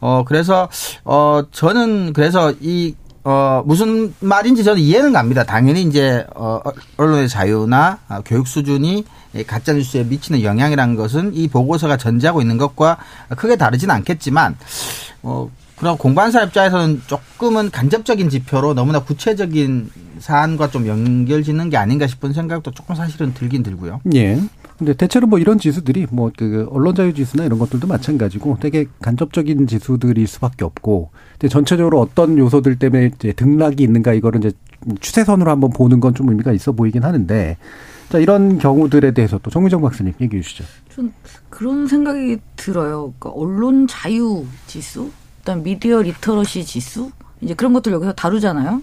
[0.00, 0.68] 어, 그래서,
[1.04, 5.44] 어, 저는 그래서 이, 어, 무슨 말인지 저는 이해는 갑니다.
[5.44, 6.60] 당연히 이제, 어,
[6.96, 9.04] 언론의 자유나 교육 수준이
[9.46, 12.96] 가짜뉴스에 미치는 영향이라는 것은 이 보고서가 전제하고 있는 것과
[13.36, 14.56] 크게 다르지는 않겠지만,
[15.22, 22.32] 어, 그럼 공관사 입장에서는 조금은 간접적인 지표로 너무나 구체적인 사안과 좀 연결짓는 게 아닌가 싶은
[22.32, 24.00] 생각도 조금 사실은 들긴 들고요.
[24.14, 24.40] 예.
[24.78, 29.66] 근데 대체로 뭐 이런 지수들이 뭐 그 언론 자유 지수나 이런 것들도 마찬가지고 되게 간접적인
[29.66, 34.52] 지수들일 수밖에 없고 근데 전체적으로 어떤 요소들 때문에 이제 등락이 있는가 이거를 이제
[35.00, 37.56] 추세선으로 한번 보는 건 좀 의미가 있어 보이긴 하는데
[38.10, 40.64] 자 이런 경우들에 대해서 또 정미정 박사님 얘기해 주시죠.
[40.94, 41.12] 전
[41.50, 43.12] 그런 생각이 들어요.
[43.18, 45.10] 그러니까 언론 자유 지수
[45.44, 47.10] 그다음 미디어 literacy 지수
[47.42, 48.82] 이제 그런 것들 여기서 다루잖아요.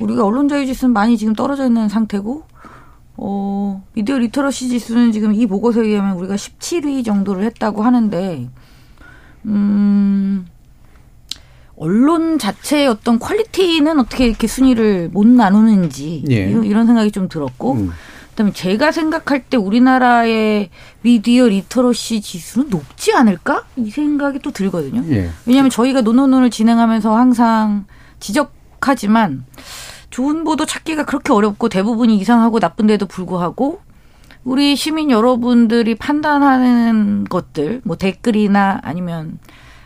[0.00, 2.42] 우리가 언론 자유 지수는 많이 지금 떨어져 있는 상태고
[3.16, 8.50] 어 미디어 literacy 지수는 지금 이 보고서에 의하면 우리가 17위 정도를 했다고 하는데
[9.46, 10.46] 음
[11.76, 16.50] 언론 자체의 어떤 quality는 어떻게 이렇게 순위를 못 나누는지 예.
[16.50, 17.90] 이런, 이런 생각이 좀 들었고 음.
[18.34, 20.70] 그다음에 제가 생각할 때 우리나라의
[21.02, 25.04] 미디어 리터러시 지수는 높지 않을까 이 생각이 또 들거든요.
[25.14, 25.30] 예.
[25.46, 27.86] 왜냐하면 저희가 논논논을 진행하면서 항상
[28.18, 29.44] 지적하지만
[30.10, 33.80] 좋은 보도 찾기가 그렇게 어렵고 대부분이 이상하고 나쁜데도 불구하고
[34.42, 39.38] 우리 시민 여러분들이 판단하는 것들 뭐 댓글이나 아니면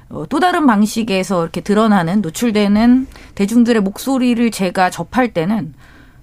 [0.09, 5.74] 어, 또 다른 방식에서 이렇게 드러나는 노출되는 대중들의 목소리를 제가 접할 때는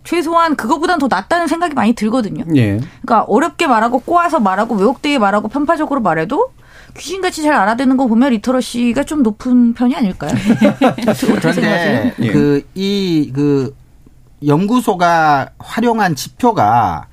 [0.06, 2.45] 최소한 그거보단 더 낫다는 생각이 많이 들거든요.
[2.56, 2.80] 예.
[3.01, 6.53] 그러니까 어렵게 말하고 꼬아서 말하고 왜곡되게 말하고 편파적으로 말해도
[6.97, 10.32] 귀신같이 잘 알아듣는 거 보면 리터러시가 좀 높은 편이 아닐까요?
[11.41, 13.76] 그런데 그 이그 그
[14.47, 17.08] 연구소가 활용한 지표가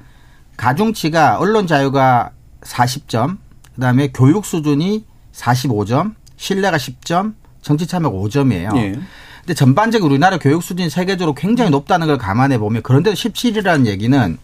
[0.56, 2.30] 가중치가 언론 자유가
[2.60, 3.38] 40점,
[3.74, 8.76] 그다음에 교육 수준이 45점, 신뢰가 10점, 정치 참여가 5점이에요.
[8.76, 8.94] 예.
[9.42, 14.38] 근데 전반적으로 우리나라 교육 수준이 세계적으로 굉장히 높다는 걸 감안해 보면 그런데도 17이라는 얘기는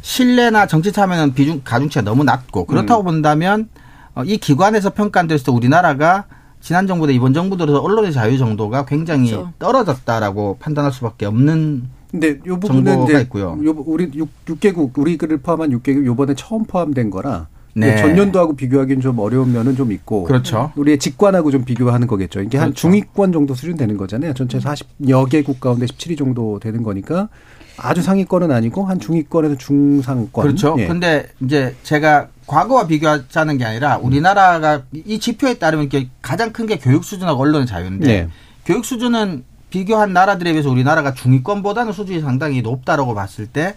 [0.00, 3.04] 신뢰나 정치 참여는 비중 가중치가 너무 낮고 그렇다고 음.
[3.04, 3.68] 본다면
[4.14, 6.24] 어, 이 기관에서 때 우리나라가
[6.60, 9.52] 지난 정부도 이번 정부 들어서 언론의 자유 정도가 굉장히 그렇죠.
[9.58, 13.58] 떨어졌다라고 판단할 수밖에 없는 근데 요 부분은 이제 있고요.
[13.64, 17.96] 요 우리 6, 6개국 우리를 포함한 6개국 요번에 처음 포함된 거라 네.
[17.96, 20.24] 전년도하고 비교하기는 좀 어려운 면은 좀 있고.
[20.24, 20.72] 그렇죠.
[20.76, 22.40] 우리의 직관하고 좀 비교하는 거겠죠.
[22.40, 22.62] 이게 그렇죠.
[22.64, 24.34] 한 중위권 정도 수준 되는 거잖아요.
[24.34, 27.28] 전체 40여 개국 가운데 17위 정도 되는 거니까
[27.78, 30.42] 아주 상위권은 아니고 한 중위권에서 중상권.
[30.44, 30.76] 그렇죠.
[30.78, 30.86] 예.
[30.86, 35.88] 근데 이제 제가 과거와 비교하자는 게 아니라 우리나라가 이 지표에 따르면
[36.20, 38.28] 가장 큰 게 교육 수준하고 언론의 자유인데 네.
[38.66, 43.74] 교육 수준은 비교한 나라들에 비해서 우리나라가 중위권보다는 수준이 상당히 높다라고 봤을 때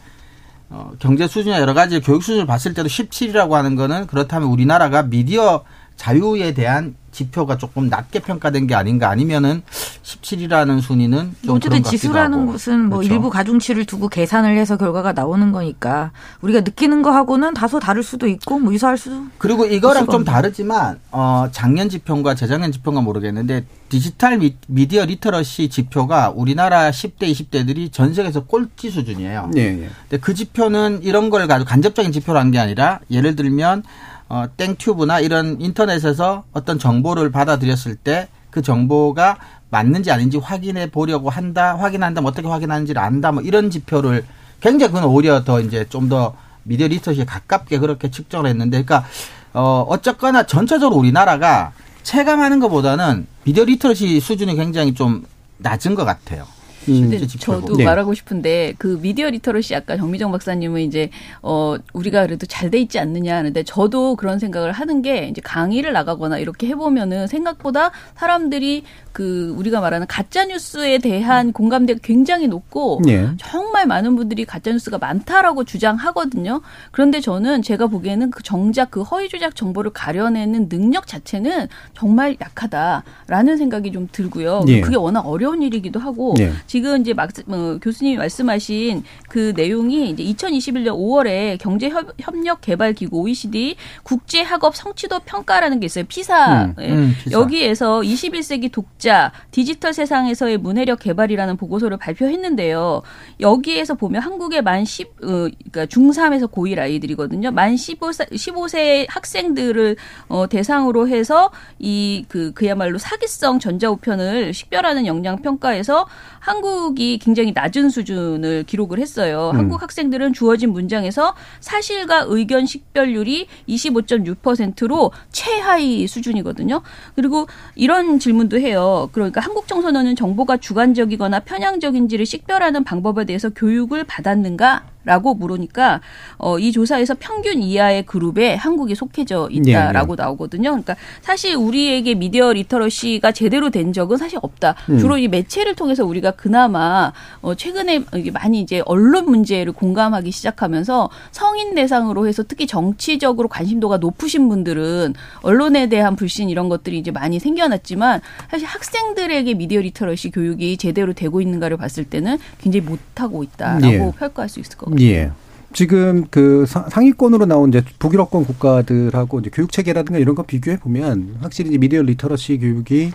[0.70, 5.64] 어, 경제 수준이나 여러 가지 교육 수준을 봤을 때도 17이라고 하는 거는 그렇다면 우리나라가 미디어
[5.98, 9.64] 자유에 대한 지표가 조금 낮게 평가된 게 아닌가 아니면은
[10.04, 13.14] 17이라는 순위는 좀 어쨌든 지수라는 것은 뭐 그렇죠.
[13.14, 18.60] 일부 가중치를 두고 계산을 해서 결과가 나오는 거니까 우리가 느끼는 거하고는 다소 다를 수도 있고
[18.60, 24.38] 뭐 유사할 수도 그리고 이거랑 좀 다르지만 어 작년 지표과 재작년 지표가 모르겠는데 디지털
[24.68, 29.52] 미디어 literacy 지표가 우리나라 10대 20대들이 전 세계에서 꼴찌 수준이에요.
[29.54, 29.90] 네, 네.
[30.10, 33.84] 근데 그 지표는 이런 걸 가지고 간접적인 지표로 한게 아니라 예를 들면
[34.30, 39.38] 어, 땡튜브나 이런 인터넷에서 어떤 정보를 받아들였을 때 그 정보가
[39.70, 44.24] 맞는지 아닌지 확인해 보려고 한다, 확인한다, 뭐 어떻게 확인하는지를 안다, 뭐 이런 지표를
[44.62, 49.06] 굉장히 그건 오히려 더 이제 좀 더 미디어 literacy에 가깝게 그렇게 측정을 했는데, 그러니까
[49.54, 51.74] 어 어쨌거나 전체적으로 우리나라가
[52.04, 55.26] 체감하는 것보다는 미디어 literacy 수준이 굉장히 좀
[55.58, 56.48] 낮은 것 같아요.
[56.90, 57.28] 음.
[57.40, 57.86] 저도 네.
[57.86, 61.10] 말하고 싶은데 그 미디어 literacy 아까 정미정 박사님은 이제
[61.42, 65.94] 어 우리가 그래도 잘 돼 있지 않느냐 하는데 저도 그런 생각을 하는 게 이제 강의를
[65.94, 73.30] 나가거나 이렇게 해보면은 생각보다 사람들이 그 우리가 말하는 가짜 뉴스에 대한 공감대가 굉장히 높고 네.
[73.38, 76.60] 정말 많은 분들이 가짜 뉴스가 많다라고 주장하거든요.
[76.92, 83.56] 그런데 저는 제가 보기에는 그 정작 그 허위 조작 정보를 가려내는 능력 자체는 정말 약하다라는
[83.58, 84.64] 생각이 좀 들고요.
[84.66, 84.82] 네.
[84.82, 86.34] 그게 워낙 어려운 일이기도 하고
[86.76, 93.22] 지금 이제 막 어, 교수님이 말씀하신 그 내용이 이제 2021년 5월에 경제 협력 개발 기구
[93.22, 96.04] OECD 국제 학업 성취도 평가라는 게 있어요.
[96.10, 96.66] 피사.
[96.66, 97.40] 음, 음, 피사.
[97.40, 103.04] 여기에서 21세기 독자 디지털 세상에서의 문해력 개발이라는 보고서를 발표했는데요.
[103.40, 107.52] 여기에서 보면 한국의 만 10, 어, 그러니까 중3에서 고1 아이들이거든요.
[107.52, 109.96] 만 15세, 15세 학생들을
[110.28, 116.08] 어, 대상으로 해서 이 그 그야말로 사기성 전자우편을 식별하는 역량 평가에서
[116.46, 119.50] 한국이 굉장히 낮은 수준을 기록을 했어요.
[119.56, 119.60] 음.
[119.60, 126.84] 한국 학생들은 주어진 문장에서 사실과 의견 식별률이 25.6%로 최하위 수준이거든요.
[127.16, 129.10] 그리고 이런 질문도 해요.
[129.12, 134.95] 그러니까 한국 청소년은 정보가 주관적이거나 편향적인지를 식별하는 방법에 대해서 교육을 받았는가?
[135.06, 136.02] 라고 물으니까
[136.38, 140.24] 어, 이 조사에서 평균 이하의 그룹에 한국이 속해져 있다라고 네, 네.
[140.24, 140.70] 나오거든요.
[140.72, 144.76] 그러니까 사실 우리에게 미디어 literacy가 제대로 된 적은 사실 없다.
[144.90, 144.98] 음.
[144.98, 148.04] 주로 이 매체를 통해서 우리가 그나마 어, 최근에
[148.34, 155.88] 많이 이제 언론 문제를 공감하기 시작하면서 성인 대상으로 해서 특히 정치적으로 관심도가 높으신 분들은 언론에
[155.88, 161.78] 대한 불신 이런 것들이 이제 많이 생겨났지만 사실 학생들에게 미디어 literacy 교육이 제대로 되고 있는가를
[161.78, 164.12] 봤을 때는 굉장히 못하고 있다라고 예.
[164.18, 164.95] 평가할 수 있을 것 같아요.
[165.02, 165.32] 예.
[165.74, 171.70] 지금 그 상위권으로 나온 이제 북유럽권 국가들하고 이제 교육 체계라든가 이런 거 비교해 보면 확실히
[171.70, 173.12] 이제 미디어 literacy 교육이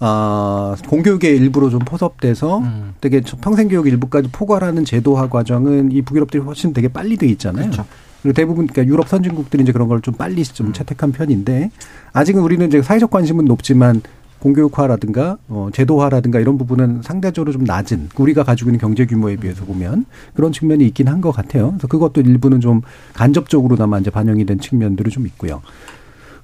[0.00, 2.94] 아, 공교육의 일부로 좀 포섭돼서 음.
[3.00, 7.64] 되게 평생 교육 일부까지 포괄하는 제도화 과정은 이 북유럽들이 훨씬 되게 빨리 돼 있잖아요.
[7.64, 7.84] 그렇죠.
[8.22, 10.72] 그리고 대부분 그러니까 유럽 선진국들이 이제 그런 걸 좀 빨리 좀 음.
[10.72, 11.70] 채택한 편인데
[12.12, 14.00] 아직은 우리는 이제 사회적 관심은 높지만
[14.40, 20.04] 공교육화라든가 어, 제도화라든가 이런 부분은 상대적으로 좀 낮은 우리가 가지고 있는 경제 규모에 비해서 보면
[20.34, 21.70] 그런 측면이 있긴 한 것 같아요.
[21.72, 22.80] 그래서 그것도 일부는 좀
[23.14, 25.62] 간접적으로나마 이제 반영이 된 측면들이 좀 있고요.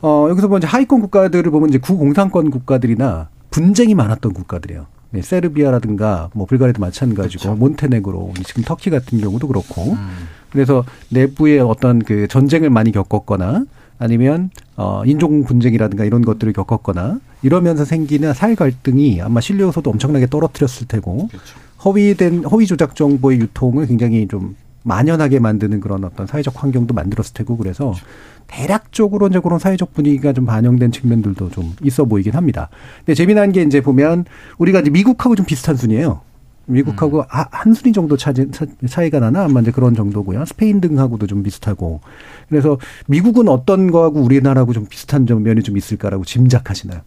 [0.02, 4.86] 어, 여기서 먼저 하위권 국가들을 보면 이제 구공산권 국가들이나 분쟁이 많았던 국가들이에요.
[5.12, 7.54] 네, 세르비아라든가 뭐 불가리아도 마찬가지고 그렇죠.
[7.56, 10.08] 몬테네그로 지금 터키 같은 경우도 그렇고 음.
[10.50, 13.64] 그래서 내부의 어떤 그 전쟁을 많이 겪었거나
[13.98, 20.26] 아니면 어 인종 분쟁이라든가 이런 것들을 겪었거나 이러면서 생기는 사회 갈등이 아마 신뢰 요소도 엄청나게
[20.26, 21.58] 떨어뜨렸을 테고 그렇죠.
[21.84, 27.56] 허위된 허위 조작 정보의 유통을 굉장히 좀 만연하게 만드는 그런 어떤 사회적 환경도 만들었을 테고
[27.56, 28.06] 그래서 그렇죠.
[28.46, 32.68] 대략적으로 이제 그런 사회적 분위기가 좀 반영된 측면들도 좀 있어 보이긴 합니다.
[32.98, 34.26] 근데 재미난 게 이제 보면
[34.58, 36.20] 우리가 이제 미국하고 좀 비슷한 순이에요.
[36.66, 37.24] 미국하고 음.
[37.28, 38.46] 한 순위 정도 차지,
[38.88, 40.44] 차이가 나나 아마 이제 그런 정도고요.
[40.44, 42.00] 스페인 등하고도 좀 비슷하고.
[42.48, 47.00] 그래서 미국은 어떤 거하고 우리나라하고 좀 비슷한 점 면이 좀 있을까라고 짐작하시나요?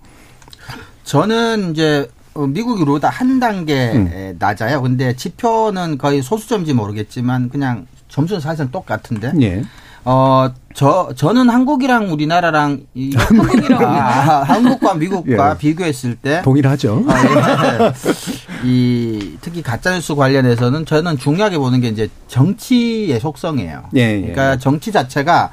[1.03, 4.35] 저는 이제 어, 미국이 로다 한 단계 음.
[4.37, 4.81] 낮아요.
[4.81, 9.33] 근데 지표는 거의 소수점인지 모르겠지만 그냥 점수는 사실상 똑같은데.
[9.41, 9.63] 예.
[10.05, 15.57] 어, 저, 저는 한국이랑 우리나라랑, 이, 한국이랑 아, 한국과 미국과 예.
[15.57, 16.43] 비교했을 때.
[16.43, 17.03] 동일하죠.
[17.07, 17.93] 아, 예.
[18.63, 23.89] 이, 특히 가짜 뉴스 관련해서는 저는 중요하게 보는 게 이제 정치의 속성이에요.
[23.95, 24.19] 예, 예.
[24.19, 25.49] 그러니까 정치 자체가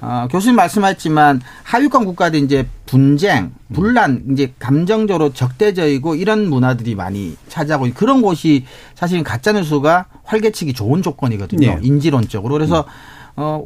[0.00, 7.88] 어, 교수님 말씀하셨지만 하위권 국가들 이제 분쟁, 분란, 이제 감정적으로 적대적이고 이런 문화들이 많이 차지하고
[7.94, 8.64] 그런 곳이
[8.94, 11.74] 사실은 가짜뉴스가 활개치기 좋은 조건이거든요.
[11.74, 11.78] 네.
[11.82, 12.54] 인지론적으로.
[12.54, 13.11] 그래서 음.
[13.36, 13.64] 어,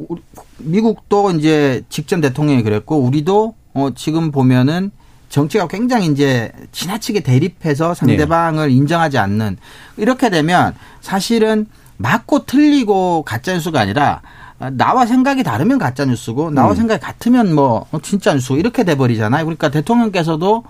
[0.57, 4.91] 미국도 이제 직전 대통령이 그랬고 우리도 어, 지금 보면은
[5.29, 8.73] 정치가 굉장히 이제 지나치게 대립해서 상대방을 네.
[8.73, 9.57] 인정하지 않는
[9.97, 14.21] 이렇게 되면 사실은 맞고 틀리고 가짜 뉴스가 아니라
[14.73, 16.75] 나와 생각이 다르면 가짜 뉴스고 나와 음.
[16.75, 19.45] 생각이 같으면 뭐 진짜 뉴스 이렇게 돼 버리잖아요.
[19.45, 20.63] 그러니까 대통령께서도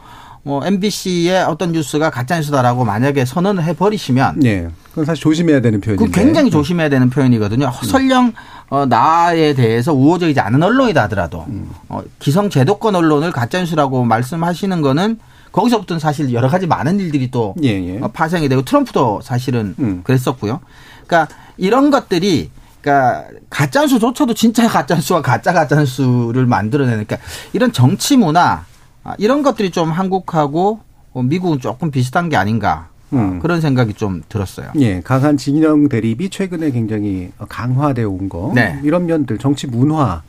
[0.43, 4.67] 뭐 MBC의 어떤 뉴스가 가짜 뉴스다라고 만약에 선언을 해 버리시면 네.
[4.89, 6.11] 그건 사실 조심해야 되는 표현인데.
[6.11, 7.67] 굉장히 조심해야 되는 표현이거든요.
[7.67, 7.85] 음.
[7.85, 8.33] 설령
[8.69, 11.69] 어, 나에 대해서 우호적이지 않은 언론이다 하더라도 음.
[11.87, 15.19] 어, 기성 제도권 언론을 가짜뉴스라고 말씀하시는 거는
[15.51, 17.99] 거기서부터는 사실 여러 가지 많은 일들이 또 예, 예.
[17.99, 20.01] 어, 파생이 되고 트럼프도 사실은 음.
[20.03, 20.59] 그랬었고요.
[21.05, 22.51] 그러니까 이런 것들이
[22.81, 28.65] 그러니까 가짜뉴스조차도 진짜 가짜뉴스와 가짜 가짜뉴스를 만들어내는 그러니까 이런 정치 문화
[29.03, 30.81] 아, 이런 것들이 좀 한국하고
[31.13, 33.39] 미국은 조금 비슷한 게 아닌가 음.
[33.39, 34.71] 그런 생각이 좀 들었어요.
[34.79, 38.51] 예, 강한 진영 대립이 최근에 굉장히 강화되어 온 거.
[38.53, 38.79] 네.
[38.83, 40.23] 이런 면들, 정치 문화.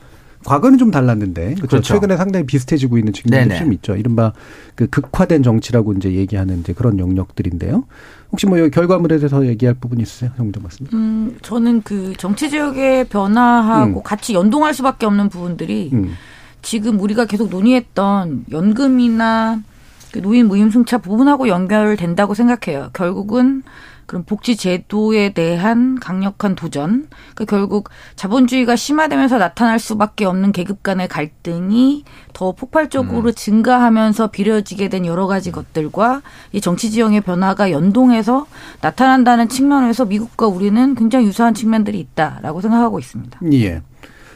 [0.45, 1.67] 과거는 좀 달랐는데 그렇죠?
[1.67, 1.93] 그렇죠.
[1.93, 3.95] 최근에 상당히 비슷해지고 있는 측면이 좀 있죠.
[3.97, 4.31] 이른바
[4.75, 7.83] 그 극화된 정치라고 이제 얘기하는 이제 그런 영역들인데요.
[8.31, 10.95] 혹시 뭐 결과물에 대해서 얘기할 부분 있으세요, 정정 맞습니다.
[10.95, 14.03] 음, 저는 그 정치 지역의 변화하고 음.
[14.03, 16.13] 같이 연동할 수밖에 없는 부분들이 음.
[16.61, 19.68] 지금 우리가 계속 논의했던 연금이나 그
[20.15, 22.89] 노인 무임승차 부분하고 연결된다고 생각해요.
[22.93, 23.63] 결국은
[24.09, 27.07] 그런 복지 제도에 대한 강력한 도전.
[27.35, 33.33] 그러니까 결국 자본주의가 심화되면서 나타날 수밖에 없는 계급 간의 갈등이 더 폭발적으로 음.
[33.35, 38.47] 증가하면서 비려지게 된 여러 가지 것들과 이 정치 지형의 변화가 연동해서
[38.81, 43.39] 나타난다는 측면에서 미국과 우리는 굉장히 유사한 측면들이 있다라고 생각하고 있습니다.
[43.53, 43.83] 예.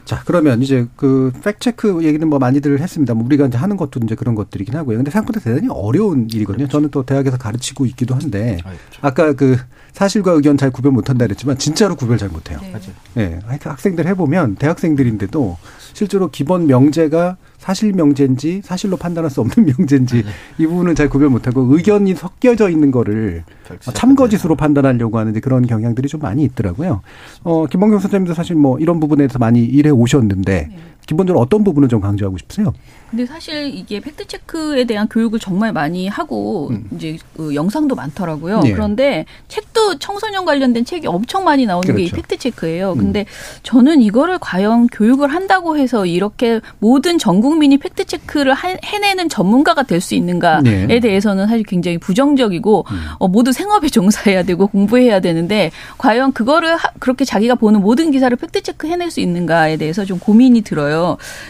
[0.06, 3.14] 자, 그러면 이제 그 팩체크 얘기는 뭐 많이들 했습니다.
[3.14, 4.98] 뭐 우리가 이제 하는 것도 이제 그런 것들이긴 하고요.
[4.98, 6.68] 근데 생각보다 대단히 어려운 일이거든요.
[6.68, 9.00] 저는 또 대학에서 가르치고 있기도 한데 아, 그렇죠.
[9.02, 9.58] 아까 그
[9.94, 12.60] 사실과 의견 잘 구별 못 한다 그랬지만 진짜로 구별 잘 못 해요.
[12.62, 12.80] 네.
[13.14, 13.40] 네.
[13.62, 15.58] 학생들 해보면 대학생들인데도
[15.94, 20.30] 실제로 기본 명제가 사실 명제인지 사실로 판단할 수 없는 명제인지 네.
[20.58, 23.46] 이 부분을 잘 구별 못하고 의견이 섞여져 있는 거를
[23.80, 27.00] 참거짓으로 판단하려고 하는 그런 경향들이 좀 많이 있더라고요.
[27.44, 30.78] 어, 김범경 선생님도 사실 뭐 이런 부분에 서 많이 일해 오셨는데 네.
[31.06, 32.74] 기본적으로 어떤 부분을 좀 강조하고 싶으세요?
[33.10, 36.90] 근데 사실 이게 fact check에 대한 교육을 정말 많이 하고 음.
[36.96, 38.62] 이제 그 영상도 많더라고요.
[38.62, 38.72] 네.
[38.72, 41.98] 그런데 책도 청소년 관련된 책이 엄청 많이 나오는 그렇죠.
[42.00, 42.94] 게 이 fact check예요.
[42.94, 42.98] 음.
[42.98, 43.60] 근데 음.
[43.62, 50.04] 저는 이거를 과연 교육을 한다고 해서 이렇게 모든 전 국민이 fact check를 해내는 전문가가 될
[50.04, 51.00] 수 있는가에 네.
[51.00, 52.98] 대해서는 사실 굉장히 부정적이고 음.
[53.20, 58.36] 어, 모두 생업에 종사해야 되고 공부해야 되는데 과연 그거를 하, 그렇게 자기가 보는 모든 기사를
[58.36, 60.93] fact check 해낼 수 있는가에 대해서 좀 고민이 들어요.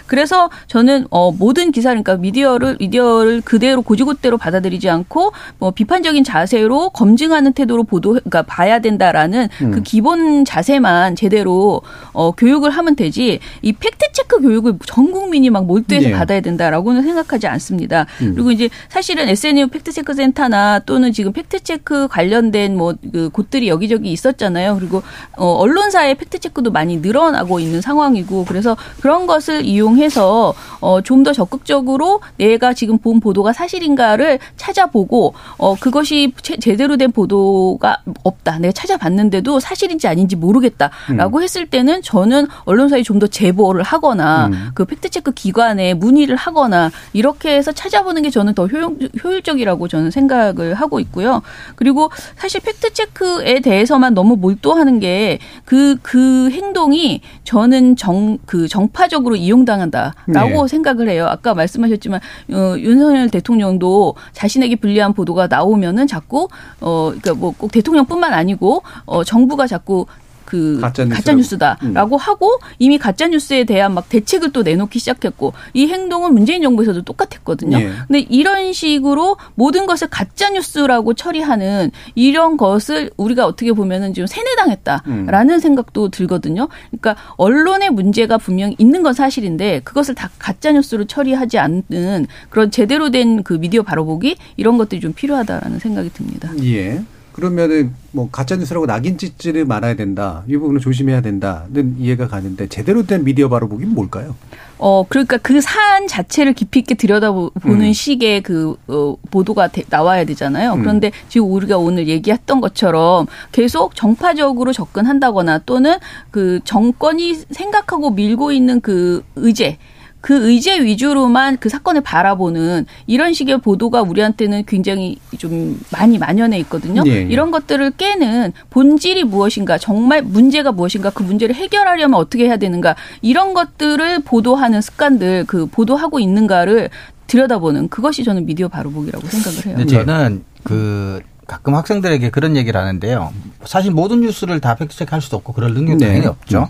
[0.07, 6.89] 그래서 저는 어, 모든 기사 그러니까 미디어를 미디어를 그대로 곧이곧대로 받아들이지 않고 뭐 비판적인 자세로
[6.91, 9.71] 검증하는 태도로 보도 그러니까 봐야 된다라는 음.
[9.71, 11.81] 그 기본 자세만 제대로
[12.11, 16.13] 어, 교육을 하면 되지 이 fact check 교육을 전 국민이 막 몰두해서 네.
[16.13, 18.05] 받아야 된다라고는 생각하지 않습니다.
[18.21, 18.33] 음.
[18.33, 23.67] 그리고 이제 사실은 SNU fact check 센터나 또는 지금 fact check 관련된 뭐 그 곳들이
[23.67, 24.77] 여기저기 있었잖아요.
[24.79, 25.01] 그리고
[25.37, 31.31] 어, 언론사의 fact check도 많이 늘어나고 있는 상황이고 그래서 그런 것을 이용해서 어, 좀 더
[31.31, 38.59] 적극적으로 내가 지금 본 보도가 사실인가를 찾아보고 어, 그것이 제대로 된 보도가 없다.
[38.59, 41.43] 내가 찾아봤는데도 사실인지 아닌지 모르겠다라고 음.
[41.43, 44.71] 했을 때는 저는 언론사에 좀 더 제보를 하거나 음.
[44.73, 50.11] 그 fact check 기관에 문의를 하거나 이렇게 해서 찾아보는 게 저는 더 효용, 효율적이라고 저는
[50.11, 51.41] 생각을 하고 있고요.
[51.75, 59.35] 그리고 사실 팩트체크에 대해서만 너무 몰두하는 게 그그 그 행동이 저는 정 그 정파적 으로
[59.35, 60.67] 이용당한다라고 네.
[60.67, 61.27] 생각을 해요.
[61.29, 62.19] 아까 말씀하셨지만
[62.51, 66.49] 어, 윤석열 대통령도 자신에게 불리한 보도가 나오면은 자꾸
[66.81, 70.05] 어 그러니까 뭐 꼭 대통령뿐만 아니고 어 정부가 자꾸
[70.45, 72.19] 그 가짜 뉴스다라고 음.
[72.19, 77.79] 하고 이미 가짜 뉴스에 대한 막 대책을 또 내놓기 시작했고 이 행동은 문재인 정부에서도 똑같았거든요.
[77.79, 77.91] 예.
[78.07, 85.55] 근데 이런 식으로 모든 것을 가짜 뉴스라고 처리하는 이런 것을 우리가 어떻게 보면은 지금 세뇌당했다라는
[85.55, 85.59] 음.
[85.59, 86.67] 생각도 들거든요.
[86.91, 93.11] 그러니까 언론의 문제가 분명히 있는 건 사실인데 그것을 다 가짜 뉴스로 처리하지 않는 그런 제대로
[93.11, 96.51] 된 그 미디어 바로보기 이런 것들이 좀 필요하다라는 생각이 듭니다.
[96.63, 97.03] 예.
[97.33, 100.43] 그러면은 뭐 가짜 뉴스라고 낙인 찍지를 말아야 된다.
[100.47, 104.35] 이 부분을 조심해야 된다는 이해가 가는데 제대로 된 미디어 바로 보기는 뭘까요?
[104.77, 107.93] 어 그러니까 그 사안 자체를 깊이 있게 들여다보는 음.
[107.93, 110.73] 식의 그 어, 보도가 되, 나와야 되잖아요.
[110.73, 110.81] 음.
[110.81, 115.97] 그런데 지금 우리가 오늘 얘기했던 것처럼 계속 정파적으로 접근한다거나 또는
[116.31, 119.77] 그 정권이 생각하고 밀고 있는 그 의제
[120.23, 127.03] 그 의제 위주로만 그 사건을 바라보는 이런 식의 보도가 우리한테는 굉장히 좀 많이 만연해 있거든요.
[127.03, 127.27] 네.
[127.29, 133.53] 이런 것들을 깨는 본질이 무엇인가, 정말 문제가 무엇인가, 그 문제를 해결하려면 어떻게 해야 되는가, 이런
[133.53, 136.89] 것들을 보도하는 습관들, 그 보도하고 있는가를
[137.27, 139.75] 들여다보는 그것이 저는 미디어 바로보기라고 생각을 해요.
[139.77, 143.33] 네, 저는 그 가끔 학생들에게 그런 얘기를 하는데요.
[143.65, 146.07] 사실 모든 뉴스를 다 팩트체크할 수도 없고 그럴 능력이 네.
[146.07, 146.69] 당연히 없죠.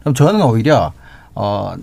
[0.00, 0.94] 그럼 저는 오히려
[1.34, 1.74] 어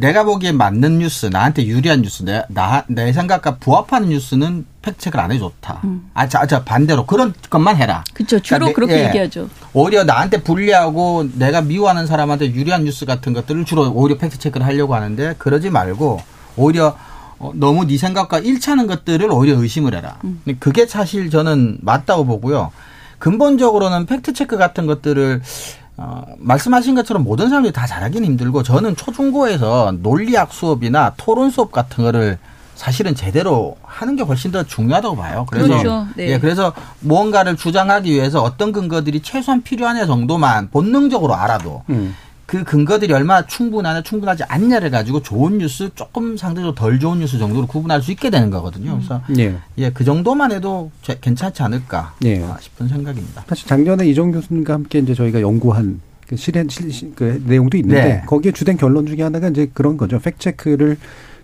[0.00, 5.30] 내가 보기에 맞는 뉴스, 나한테 유리한 뉴스, 내, 나, 내 생각과 부합하는 뉴스는 팩트체크를 안
[5.30, 5.82] 해줬다.
[5.84, 6.10] 음.
[6.14, 8.02] 아, 자, 자, 반대로 그런 것만 해라.
[8.14, 8.40] 그렇죠.
[8.40, 9.48] 주로 그러니까 그렇게 예, 얘기하죠.
[9.74, 15.34] 오히려 나한테 불리하고 내가 미워하는 사람한테 유리한 뉴스 같은 것들을 주로 오히려 팩트체크를 하려고 하는데
[15.36, 16.22] 그러지 말고
[16.56, 16.96] 오히려
[17.38, 20.16] 어, 너무 네 생각과 일치하는 것들을 오히려 의심을 해라.
[20.24, 20.40] 음.
[20.58, 22.72] 그게 사실 저는 맞다고 보고요.
[23.18, 25.42] 근본적으로는 팩트체크 같은 것들을
[26.02, 32.04] 어, 말씀하신 것처럼 모든 사람들이 다 잘하기는 힘들고 저는 초중고에서 논리학 수업이나 토론 수업 같은
[32.04, 32.38] 거를
[32.74, 35.44] 사실은 제대로 하는 게 훨씬 더 중요하다고 봐요.
[35.50, 36.06] 그래서 그렇죠.
[36.16, 36.30] 네.
[36.30, 42.16] 예, 그래서 무언가를 주장하기 위해서 어떤 근거들이 최소한 필요하냐 정도만 본능적으로 알아도 음.
[42.50, 47.68] 그 근거들이 얼마나 충분하냐 충분하지 않냐를 가지고 좋은 뉴스 조금 상대적으로 덜 좋은 뉴스 정도로
[47.68, 48.96] 구분할 수 있게 되는 거거든요.
[48.96, 50.90] 그래서 예, 예그 정도만 해도
[51.20, 52.44] 괜찮지 않을까 예.
[52.58, 53.44] 싶은 생각입니다.
[53.46, 58.22] 사실 작년에 이종 교수님과 함께 이제 저희가 연구한 그 실행 실, 그 내용도 있는데 네.
[58.26, 60.18] 거기에 주된 결론 중에 하나가 이제 그런 거죠.
[60.18, 60.96] fact check를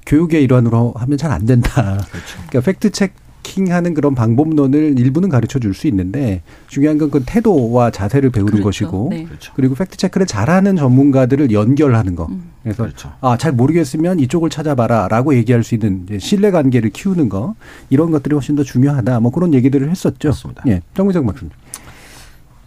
[0.07, 2.05] 교육의 일환으로 하면 잘 안 된다.
[2.11, 2.39] 그렇죠.
[2.49, 3.15] 그러니까 fact check
[3.47, 8.65] 마킹하는 그런 방법론을 일부는 가르쳐 줄 수 있는데 중요한 건 그 태도와 자세를 배우는 그렇죠.
[8.65, 9.25] 것이고 네.
[9.25, 9.53] 그렇죠.
[9.55, 12.27] 그리고 fact check를 잘하는 전문가들을 연결하는 거.
[12.27, 12.51] 음.
[12.63, 13.13] 그래서 그렇죠.
[13.21, 17.55] 아 잘 모르겠으면 이쪽을 찾아봐라라고 얘기할 수 있는 신뢰 관계를 키우는 거
[17.91, 19.21] 이런 것들이 훨씬 더 중요하다.
[19.21, 20.29] 뭐 그런 얘기들을 했었죠.
[20.29, 20.65] 맞습니다.
[20.67, 21.51] 예, 정미정 박사님.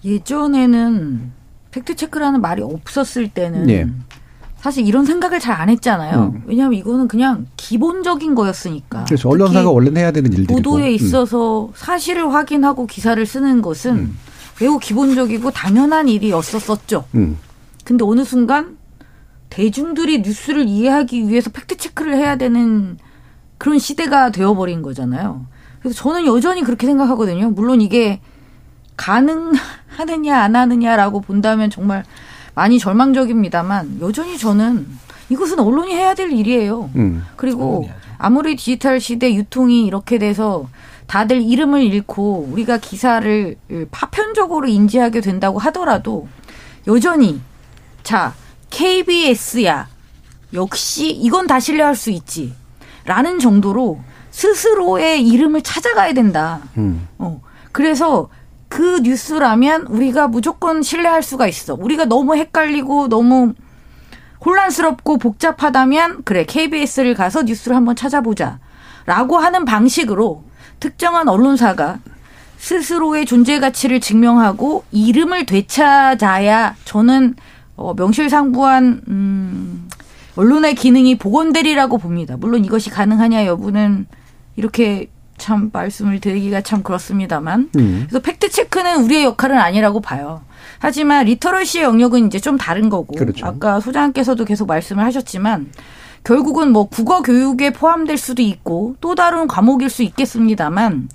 [0.06, 1.32] 예전에는
[1.72, 3.88] fact check라는 말이 없었을 때는 예.
[4.62, 6.32] 사실 이런 생각을 잘 안 했잖아요.
[6.36, 6.44] 음.
[6.46, 9.06] 왜냐하면 이거는 그냥 기본적인 거였으니까.
[9.06, 9.30] 그렇죠.
[9.30, 10.56] 언론사가 원래 해야 되는 일들이고.
[10.56, 10.94] 보도에 음.
[10.96, 11.72] 있어서 음.
[11.76, 14.18] 사실을 확인하고 기사를 쓰는 것은 음.
[14.62, 17.06] 매우 기본적이고 당연한 일이었었죠.
[17.16, 17.38] 음.
[17.84, 18.78] 근데 어느 순간
[19.50, 22.98] 대중들이 뉴스를 이해하기 위해서 fact check를 해야 되는
[23.58, 25.46] 그런 시대가 되어버린 거잖아요.
[25.82, 27.50] 그래서 저는 여전히 그렇게 생각하거든요.
[27.50, 28.22] 물론 이게
[28.98, 32.04] 가능하느냐 안 하느냐라고 본다면 정말
[32.60, 34.86] 많이 절망적입니다만 여전히 저는
[35.30, 36.90] 이것은 언론이 해야 될 일이에요.
[36.98, 40.68] 음, 그리고 아무리 디지털 시대 유통이 이렇게 돼서
[41.08, 43.56] 다들 이름을 잃고 우리가 기사를
[43.92, 46.28] 파편적으로 인지하게 된다고 하더라도
[46.86, 47.40] 여전히
[48.04, 48.34] 자
[48.72, 49.88] KBS야
[50.54, 52.54] 역시 이건 다 신뢰할 수 있지
[53.06, 54.02] 라는 정도로
[54.32, 56.60] 스스로의 이름을 찾아가야 된다.
[56.78, 57.08] 음.
[57.20, 57.40] 어.
[57.72, 58.28] 그래서
[58.70, 61.74] 그 뉴스라면 우리가 무조건 신뢰할 수가 있어.
[61.74, 63.54] 우리가 너무 헷갈리고 너무
[64.46, 68.60] 혼란스럽고 복잡하다면 그래 KBS를 가서 뉴스를 한번 찾아보자.
[69.06, 70.44] 라고 하는 방식으로
[70.80, 72.00] 특정한 언론사가
[72.58, 77.36] 스스로의 존재 가치를 증명하고 이름을 되찾아야 저는
[77.76, 79.90] 어, 명실상부한 음,
[80.36, 82.38] 언론의 기능이 복원되리라고 봅니다.
[82.38, 84.06] 물론 이것이 가능하냐 여부는
[84.58, 85.10] 이렇게
[85.40, 87.70] 참 말씀을 드리기가 참 그렇습니다만.
[87.76, 88.06] 음.
[88.08, 90.42] 그래서 fact check는 우리의 역할은 아니라고 봐요.
[90.78, 93.16] 하지만 literacy의 영역은 이제 좀 다른 거고.
[93.16, 93.46] 그렇죠.
[93.48, 95.72] 아까 소장께서도 계속 말씀을 하셨지만
[96.24, 101.10] 결국은 뭐 국어 교육에 포함될 수도 있고 또 다른 과목일 수 있겠습니다만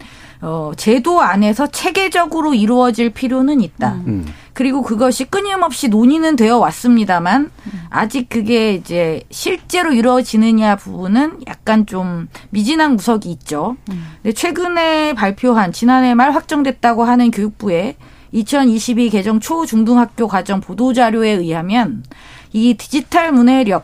[0.47, 3.95] 어, 제도 안에서 체계적으로 이루어질 필요는 있다.
[3.95, 4.05] 음.
[4.07, 4.27] 음.
[4.53, 7.51] 그리고 그것이 끊임없이 논의는 되어 왔습니다만
[7.89, 13.79] 아직 그게 이제 실제로 이루어지느냐 부분은 약간 좀 미진한 구석이 있죠.
[13.91, 14.07] 음.
[14.23, 17.97] 근데 최근에 발표한 지난해 말 확정됐다고 하는 교육부의
[18.33, 22.05] 2022 개정 초 중등학교 과정 보도 자료에 의하면
[22.53, 23.81] 이 디지털 문해력과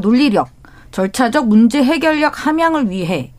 [0.00, 0.48] 논리력,
[0.92, 3.33] 절차적 문제 해결력 함양을 위해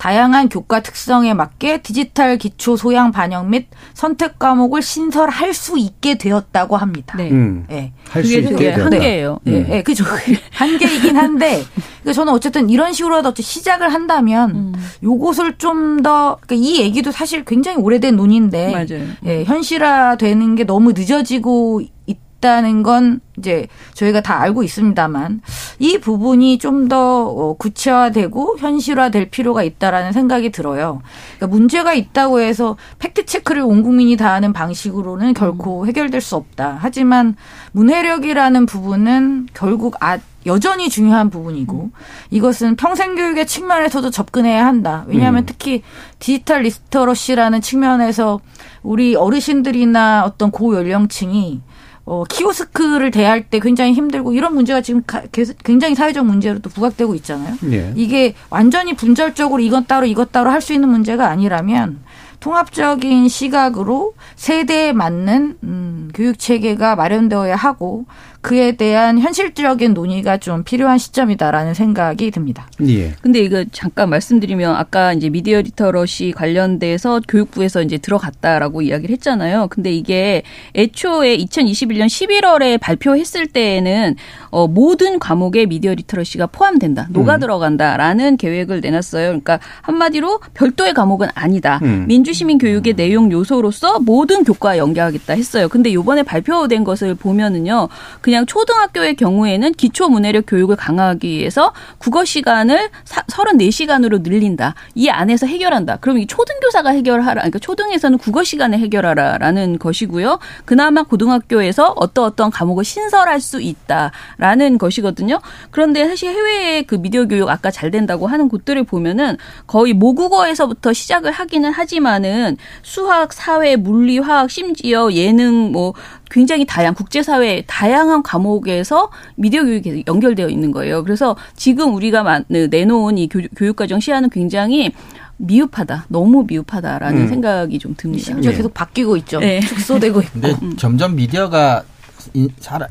[0.00, 6.78] 다양한 교과 특성에 맞게 디지털 기초 소양 반영 및 선택 과목을 신설할 수 있게 되었다고
[6.78, 7.18] 합니다.
[7.18, 7.30] 네.
[7.30, 7.92] 음, 네.
[8.08, 9.40] 할수 있게 한계예요.
[9.42, 9.66] 네, 음.
[9.68, 10.04] 네, 그죠.
[10.56, 14.72] 한계이긴 한데 그러니까 저는 어쨌든 이런 식으로라도 시작을 한다면 음.
[15.02, 19.06] 요것을 좀더 그러니까 이 얘기도 사실 굉장히 오래된 논의인데 맞아요.
[19.26, 22.29] 예, 현실화되는 게 너무 늦어지고 있.
[22.40, 25.42] 있다는 건 이제 저희가 다 알고 있습니다만
[25.78, 31.02] 이 부분이 좀더 어, 구체화되고 현실화될 필요가 있다라는 생각이 들어요.
[31.36, 35.88] 그러니까 문제가 있다고 해서 fact check를 온 국민이 다 하는 방식으로는 결코 음.
[35.88, 36.78] 해결될 수 없다.
[36.80, 37.36] 하지만
[37.72, 41.90] 문해력이라는 부분은 결국 아 여전히 중요한 부분이고
[42.30, 45.04] 이것은 평생 교육의 측면에서도 접근해야 한다.
[45.06, 45.46] 왜냐하면 음.
[45.46, 45.82] 특히
[46.18, 48.40] 디지털 literacy라는 측면에서
[48.82, 51.60] 우리 어르신들이나 어떤 고연령층이
[52.04, 55.22] 어, 키오스크를 대할 때 굉장히 힘들고 이런 문제가 지금 가,
[55.64, 57.54] 굉장히 사회적 문제로 또 부각되고 있잖아요.
[57.70, 57.92] 예.
[57.94, 62.00] 이게 완전히 분절적으로 이것 따로 이것 따로 할 수 있는 문제가 아니라면
[62.40, 68.06] 통합적인 시각으로 세대에 맞는 음, 교육 체계가 마련되어야 하고
[68.42, 72.68] 그에 대한 현실적인 논의가 좀 필요한 시점이다라는 생각이 듭니다.
[72.86, 73.12] 예.
[73.20, 79.68] 근데 이거 잠깐 말씀드리면 아까 이제 미디어 리터러시 관련돼서 교육부에서 이제 들어갔다라고 이야기를 했잖아요.
[79.68, 80.42] 근데 이게
[80.74, 84.16] 애초에 2021년 11월에 발표했을 때에는
[84.50, 87.08] 어 모든 과목에 미디어 리터러시가 포함된다.
[87.10, 87.40] 녹아 음.
[87.40, 89.26] 들어간다라는 계획을 내놨어요.
[89.26, 91.78] 그러니까 한마디로 별도의 과목은 아니다.
[91.82, 92.06] 음.
[92.08, 95.68] 민주시민 교육의 내용 요소로서 모든 교과에 연계하겠다 했어요.
[95.68, 97.88] 근데 요번에 발표된 것을 보면은요.
[98.22, 104.74] 그냥 초등학교의 경우에는 기초 문해력 교육을 강화하기 위해서 국어 시간을 34시간으로 늘린다.
[104.94, 105.96] 이 안에서 해결한다.
[105.96, 107.34] 그럼 이 초등교사가 해결하라.
[107.34, 110.38] 그러니까 초등에서는 국어 시간에 해결하라라는 것이고요.
[110.64, 115.40] 그나마 고등학교에서 어떤 어떤 과목을 신설할 수 있다라는 것이거든요.
[115.70, 121.32] 그런데 사실 해외의 그 미디어 교육 아까 잘 된다고 하는 곳들을 보면은 거의 모국어에서부터 시작을
[121.32, 125.94] 하기는 하지만은 수학, 사회, 물리, 화학, 심지어 예능 뭐
[126.30, 131.02] 굉장히 다양 국제사회 다양한 과목에서 미디어 교육이 연결되어 있는 거예요.
[131.02, 134.92] 그래서 지금 우리가 네, 내놓은 이 교육과정 시안은 굉장히
[135.38, 136.06] 미흡하다.
[136.08, 137.28] 너무 미흡하다라는 음.
[137.28, 138.24] 생각이 좀 듭니다.
[138.24, 138.56] 심지어 네.
[138.56, 139.40] 계속 바뀌고 있죠.
[139.40, 139.60] 네.
[139.60, 140.30] 축소되고 있고.
[140.32, 140.76] 근데 음.
[140.76, 141.82] 점점 미디어가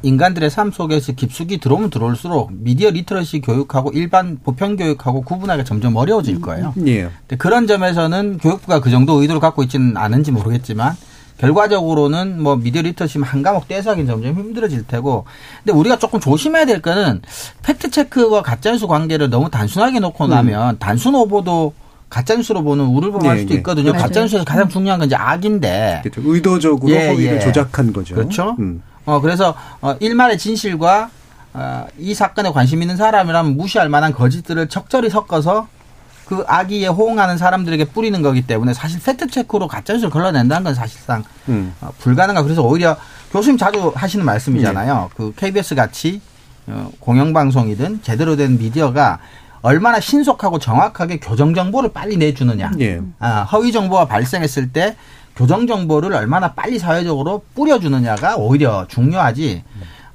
[0.02, 6.42] 인간들의 삶 속에서 깊숙이 들어오면 들어올수록 미디어 리터러시 교육하고 일반 보편 교육하고 구분하기가 점점 어려워질
[6.42, 6.74] 거예요.
[6.88, 7.10] 예.
[7.38, 10.96] 그런 점에서는 교육부가 그 정도 의도를 갖고 있지는 않은지 모르겠지만
[11.40, 15.26] 결과적으로는 뭐 미디어 리터러시 한 과목 떼서 하긴 점점 힘들어질 테고.
[15.64, 17.22] 근데 우리가 조금 조심해야 될 거는
[17.64, 20.30] 팩트 체크와 가짜뉴스 관계를 너무 단순하게 놓고 음.
[20.30, 21.74] 나면 단순 오보도
[22.10, 23.58] 가짜뉴스로 보는 우를 범할 네, 수도 네.
[23.60, 23.92] 있거든요.
[23.94, 23.98] 네.
[23.98, 26.02] 가짜뉴스에서 가장 중요한 건 이제 악의인데.
[26.04, 26.22] 그렇죠.
[26.26, 27.40] 의도적으로 예, 허위를 예.
[27.40, 28.16] 조작한 거죠.
[28.16, 28.56] 그렇죠.
[28.60, 28.84] 음.
[29.06, 31.10] 어, 그래서 어, 일말의 진실과
[31.54, 35.68] 어, 이 사건에 관심 있는 사람이라면 무시할 만한 거짓들을 적절히 섞어서
[36.30, 41.74] 그 악의에 호응하는 사람들에게 뿌리는 거기 때문에 사실 팩트 체크로 가짜뉴스를 걸러낸다는 건 사실상 음.
[41.82, 42.96] 어, 불가능하고 그래서 오히려
[43.32, 45.10] 교수님 자주 하시는 말씀이잖아요.
[45.10, 45.16] 네.
[45.18, 46.22] 그 KBS 같이
[46.68, 49.18] 어, 공영방송이든 제대로 된 미디어가
[49.64, 52.74] 얼마나 신속하고 정확하게 교정 정보를 빨리 내주느냐.
[52.78, 53.02] 네.
[53.18, 54.98] 아, 허위 정보가 발생했을 때
[55.36, 59.64] 교정 정보를 얼마나 빨리 사회적으로 뿌려주느냐가 오히려 중요하지.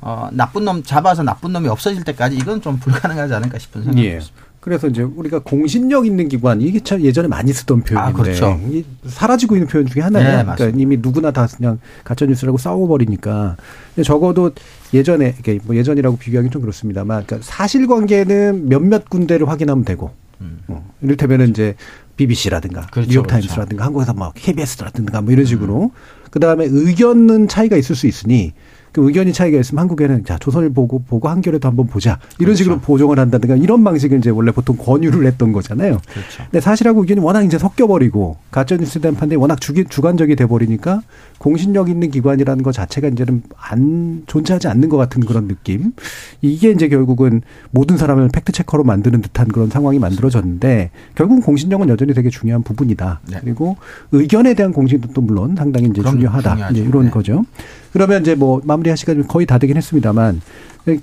[0.01, 4.19] 어, 나쁜 놈 잡아서 나쁜 놈이 없어질 때까지 이건 좀 불가능하지 않을까 싶은 생각이 예.
[4.21, 4.44] 듭니다.
[4.65, 8.59] 그래서 이제 우리가 공신력 있는 기관 이게 참 예전에 많이 쓰던 표현인데 아, 그렇죠.
[9.07, 10.39] 사라지고 있는 표현 중에 하나예요.
[10.39, 13.59] 네, 그러니까 이미 누구나 다 그냥 가짜 뉴스라고 싸워 버리니까
[14.03, 14.53] 적어도
[14.95, 20.61] 예전에 이게 뭐 예전이라고 비교하기 좀 그렇습니다만 그러니까 사실관계는 몇몇 군데를 확인하면 되고 음.
[20.69, 21.75] 어, 이를테면은 이제
[22.17, 23.85] BBC라든가 그렇죠, 뉴욕타임스라든가 그렇죠.
[23.85, 25.91] 한국에서 뭐 KBS라든가 뭐 이런 식으로 음.
[26.31, 28.55] 그 다음에 의견은 차이가 있을 수 있으니
[28.95, 32.59] 그 의견이 차이가 있으면 한국에는 자 조선을 보고 보고 한겨레도 한번 보자 이런 그렇죠.
[32.59, 35.99] 식으로 보정을 한다든가 이런 방식을 이제 원래 보통 권유를 했던 거잖아요.
[36.09, 36.45] 그렇죠.
[36.45, 41.03] 근데 사실하고 의견이 워낙 이제 섞여버리고 가짜 뉴스 된 판단이 워낙 주기, 주관적이 돼버리니까
[41.45, 45.93] 공신력 있는 기관이라는 것 자체가 이제는 안 존재하지 않는 것 같은 그런 느낌.
[46.41, 52.15] 이게 이제 결국은 모든 사람을 팩트 체커로 만드는 듯한 그런 상황이 만들어졌는데 결국은 공신력은 여전히
[52.15, 53.21] 되게 중요한 부분이다.
[53.31, 53.41] 네.
[53.43, 53.77] 그리고
[54.13, 56.71] 의견에 대한 공신도 물론 상당히 이제 중요하다.
[56.71, 57.11] 이제 이런 네.
[57.11, 57.45] 거죠.
[57.93, 60.41] 그러면 이제 뭐 마무리할 시간이 거의 다 되긴 했습니다만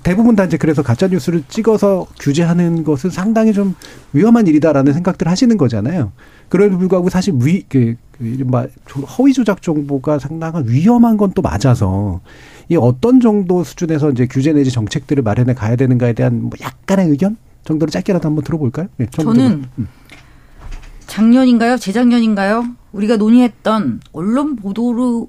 [0.02, 3.74] 대부분 다 이제 그래서 가짜 뉴스를 찍어서 규제하는 것은 상당히 좀
[4.12, 6.12] 위험한 일이다라는 생각들 하시는 거잖아요.
[6.48, 8.44] 그럼에도 불구하고 사실 위, 그, 그,
[9.18, 12.20] 허위 조작 정보가 상당한 위험한 건 또 맞아서
[12.68, 17.36] 이 어떤 정도 수준에서 이제 규제 내지 정책들을 마련해 가야 되는가에 대한 뭐 약간의 의견
[17.64, 18.88] 정도로 짧게라도 한번 들어볼까요?
[18.98, 19.88] 네, 저는 음.
[21.06, 21.76] 작년인가요?
[21.76, 22.66] 재작년인가요?
[22.92, 25.28] 우리가 논의했던 언론 보도로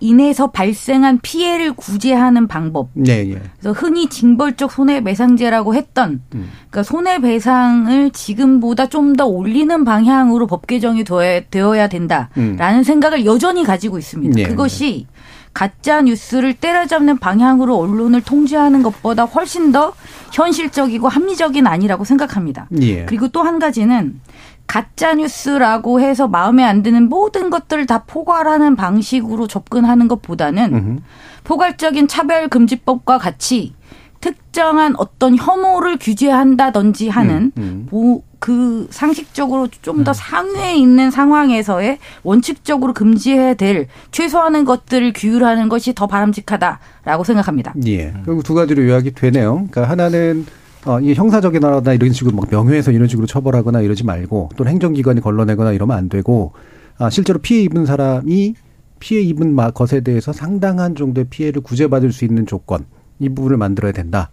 [0.00, 2.88] 인해서 발생한 피해를 구제하는 방법.
[2.94, 3.40] 네, 예.
[3.60, 6.50] 그래서 흔히 징벌적 손해배상제라고 했던 음.
[6.70, 12.82] 그러니까 손해배상을 지금보다 좀 더 올리는 방향으로 법 개정이 되어야 된다라는 음.
[12.82, 14.34] 생각을 여전히 가지고 있습니다.
[14.34, 15.14] 네, 그것이 네.
[15.52, 19.92] 가짜 뉴스를 때려잡는 방향으로 언론을 통제하는 것보다 훨씬 더
[20.32, 22.66] 현실적이고 합리적인 아니라고 생각합니다.
[22.80, 23.04] 예.
[23.04, 24.20] 그리고 또 한 가지는
[24.66, 30.98] 가짜 뉴스라고 해서 마음에 안 드는 모든 것들을 다 포괄하는 방식으로 접근하는 것보다는 으흠.
[31.44, 33.74] 포괄적인 차별 금지법과 같이
[34.20, 38.20] 특정한 어떤 혐오를 규제한다든지 하는 음, 음.
[38.38, 40.14] 그 상식적으로 좀더 음.
[40.14, 47.74] 상위에 있는 상황에서의 원칙적으로 금지해야 될 최소한의 것들을 규율하는 것이 더 바람직하다라고 생각합니다.
[47.86, 48.12] 예.
[48.24, 49.66] 결국 두 가지로 요약이 되네요.
[49.70, 50.46] 그러니까 하나는
[50.86, 55.72] 어, 이 형사적이나 이런 식으로 막 명예훼손 이런 식으로 처벌하거나 이러지 말고 또는 행정기관이 걸러내거나
[55.72, 56.52] 이러면 안 되고
[56.98, 58.54] 아, 실제로 피해 입은 사람이
[59.00, 62.84] 피해 입은 것에 대해서 상당한 정도의 피해를 구제받을 수 있는 조건
[63.18, 64.30] 이 부분을 만들어야 된다.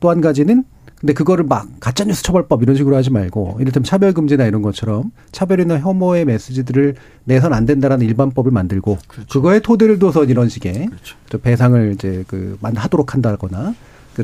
[0.00, 0.64] 또 한 가지는
[1.00, 6.24] 근데 그거를 막 가짜뉴스 처벌법 이런 식으로 하지 말고 이를테면 차별금지나 이런 것처럼 차별이나 혐오의
[6.24, 9.28] 메시지들을 내선 안 된다라는 일반법을 만들고 그렇죠.
[9.28, 11.16] 그거에 토대를 둬서 이런 식의 그렇죠.
[11.40, 13.74] 배상을 이제 그 하도록 한다거나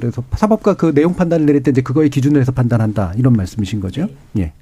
[0.01, 4.09] 그래서 사법과 그 내용 판단을 내릴 때 이제 그거의 기준으로 해서 판단한다 이런 말씀이신 거죠?
[4.39, 4.53] 예.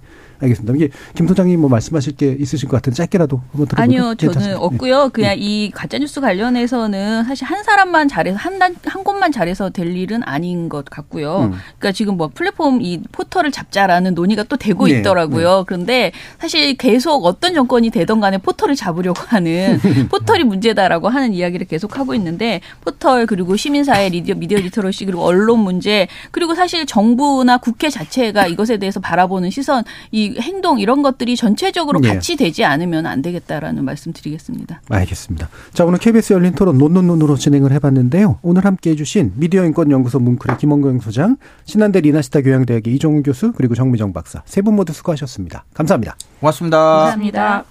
[0.43, 0.75] 알겠습니다.
[0.75, 3.83] 이게 김 소장님 뭐 말씀하실 게 있으실 것 같은데 짧게라도 한번 들어볼까요?
[3.83, 4.61] 아니요, 저는 괜찮습니다.
[4.61, 5.11] 없고요.
[5.13, 5.37] 그냥 네.
[5.39, 10.69] 이 가짜 뉴스 관련해서는 사실 한 사람만 잘해서 한한 한 곳만 잘해서 될 일은 아닌
[10.69, 11.43] 것 같고요.
[11.43, 11.53] 음.
[11.79, 14.99] 그러니까 지금 뭐 플랫폼 이 포털을 잡자라는 논의가 또 되고 네.
[14.99, 15.59] 있더라고요.
[15.59, 15.65] 네.
[15.67, 19.79] 그런데 사실 계속 어떤 정권이 되던 간에 포털을 잡으려고 하는
[20.11, 25.61] 포털이 문제다라고 하는 이야기를 계속 하고 있는데 포털 그리고 시민사회 미디어 미디어 리터러시 그리고 언론
[25.61, 32.01] 문제 그리고 사실 정부나 국회 자체가 이것에 대해서 바라보는 시선 이 행동 이런 것들이 전체적으로
[32.01, 32.09] 네.
[32.15, 34.83] 같이 되지 않으면 안 되겠다라는 말씀드리겠습니다.
[34.89, 35.49] 알겠습니다.
[35.73, 38.39] 자 오늘 KBS 열린 토론 논논논으로 진행을 해봤는데요.
[38.43, 44.13] 오늘 함께해 주신 미디어 인권연구소 문크의 김원경 소장, 신한대 리나시타 교양대학의 이종훈 교수 그리고 정미정
[44.13, 45.65] 박사 세 분 모두 수고하셨습니다.
[45.75, 46.17] 감사합니다.
[46.41, 46.79] 고맙습니다.
[46.79, 47.65] 감사합니다.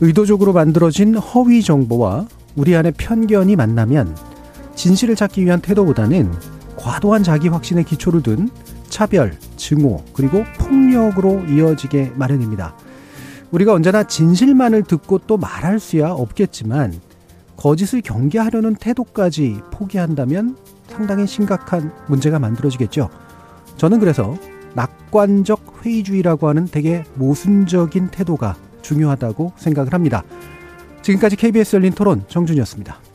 [0.00, 4.16] 의도적으로 만들어진 허위 정보와 우리 안의 편견이 만나면
[4.74, 6.30] 진실을 찾기 위한 태도보다는
[6.76, 8.50] 과도한 자기 확신에 기초를 둔
[8.94, 12.76] 차별, 증오, 그리고 폭력으로 이어지게 마련입니다.
[13.50, 17.00] 우리가 언제나 진실만을 듣고 또 말할 수야 없겠지만
[17.56, 20.56] 거짓을 경계하려는 태도까지 포기한다면
[20.86, 23.10] 상당히 심각한 문제가 만들어지겠죠.
[23.78, 24.38] 저는 그래서
[24.74, 30.22] 낙관적 회의주의라고 하는 되게 모순적인 태도가 중요하다고 생각을 합니다.
[31.02, 33.13] 지금까지 KBS 열린 토론 정준이었습니다.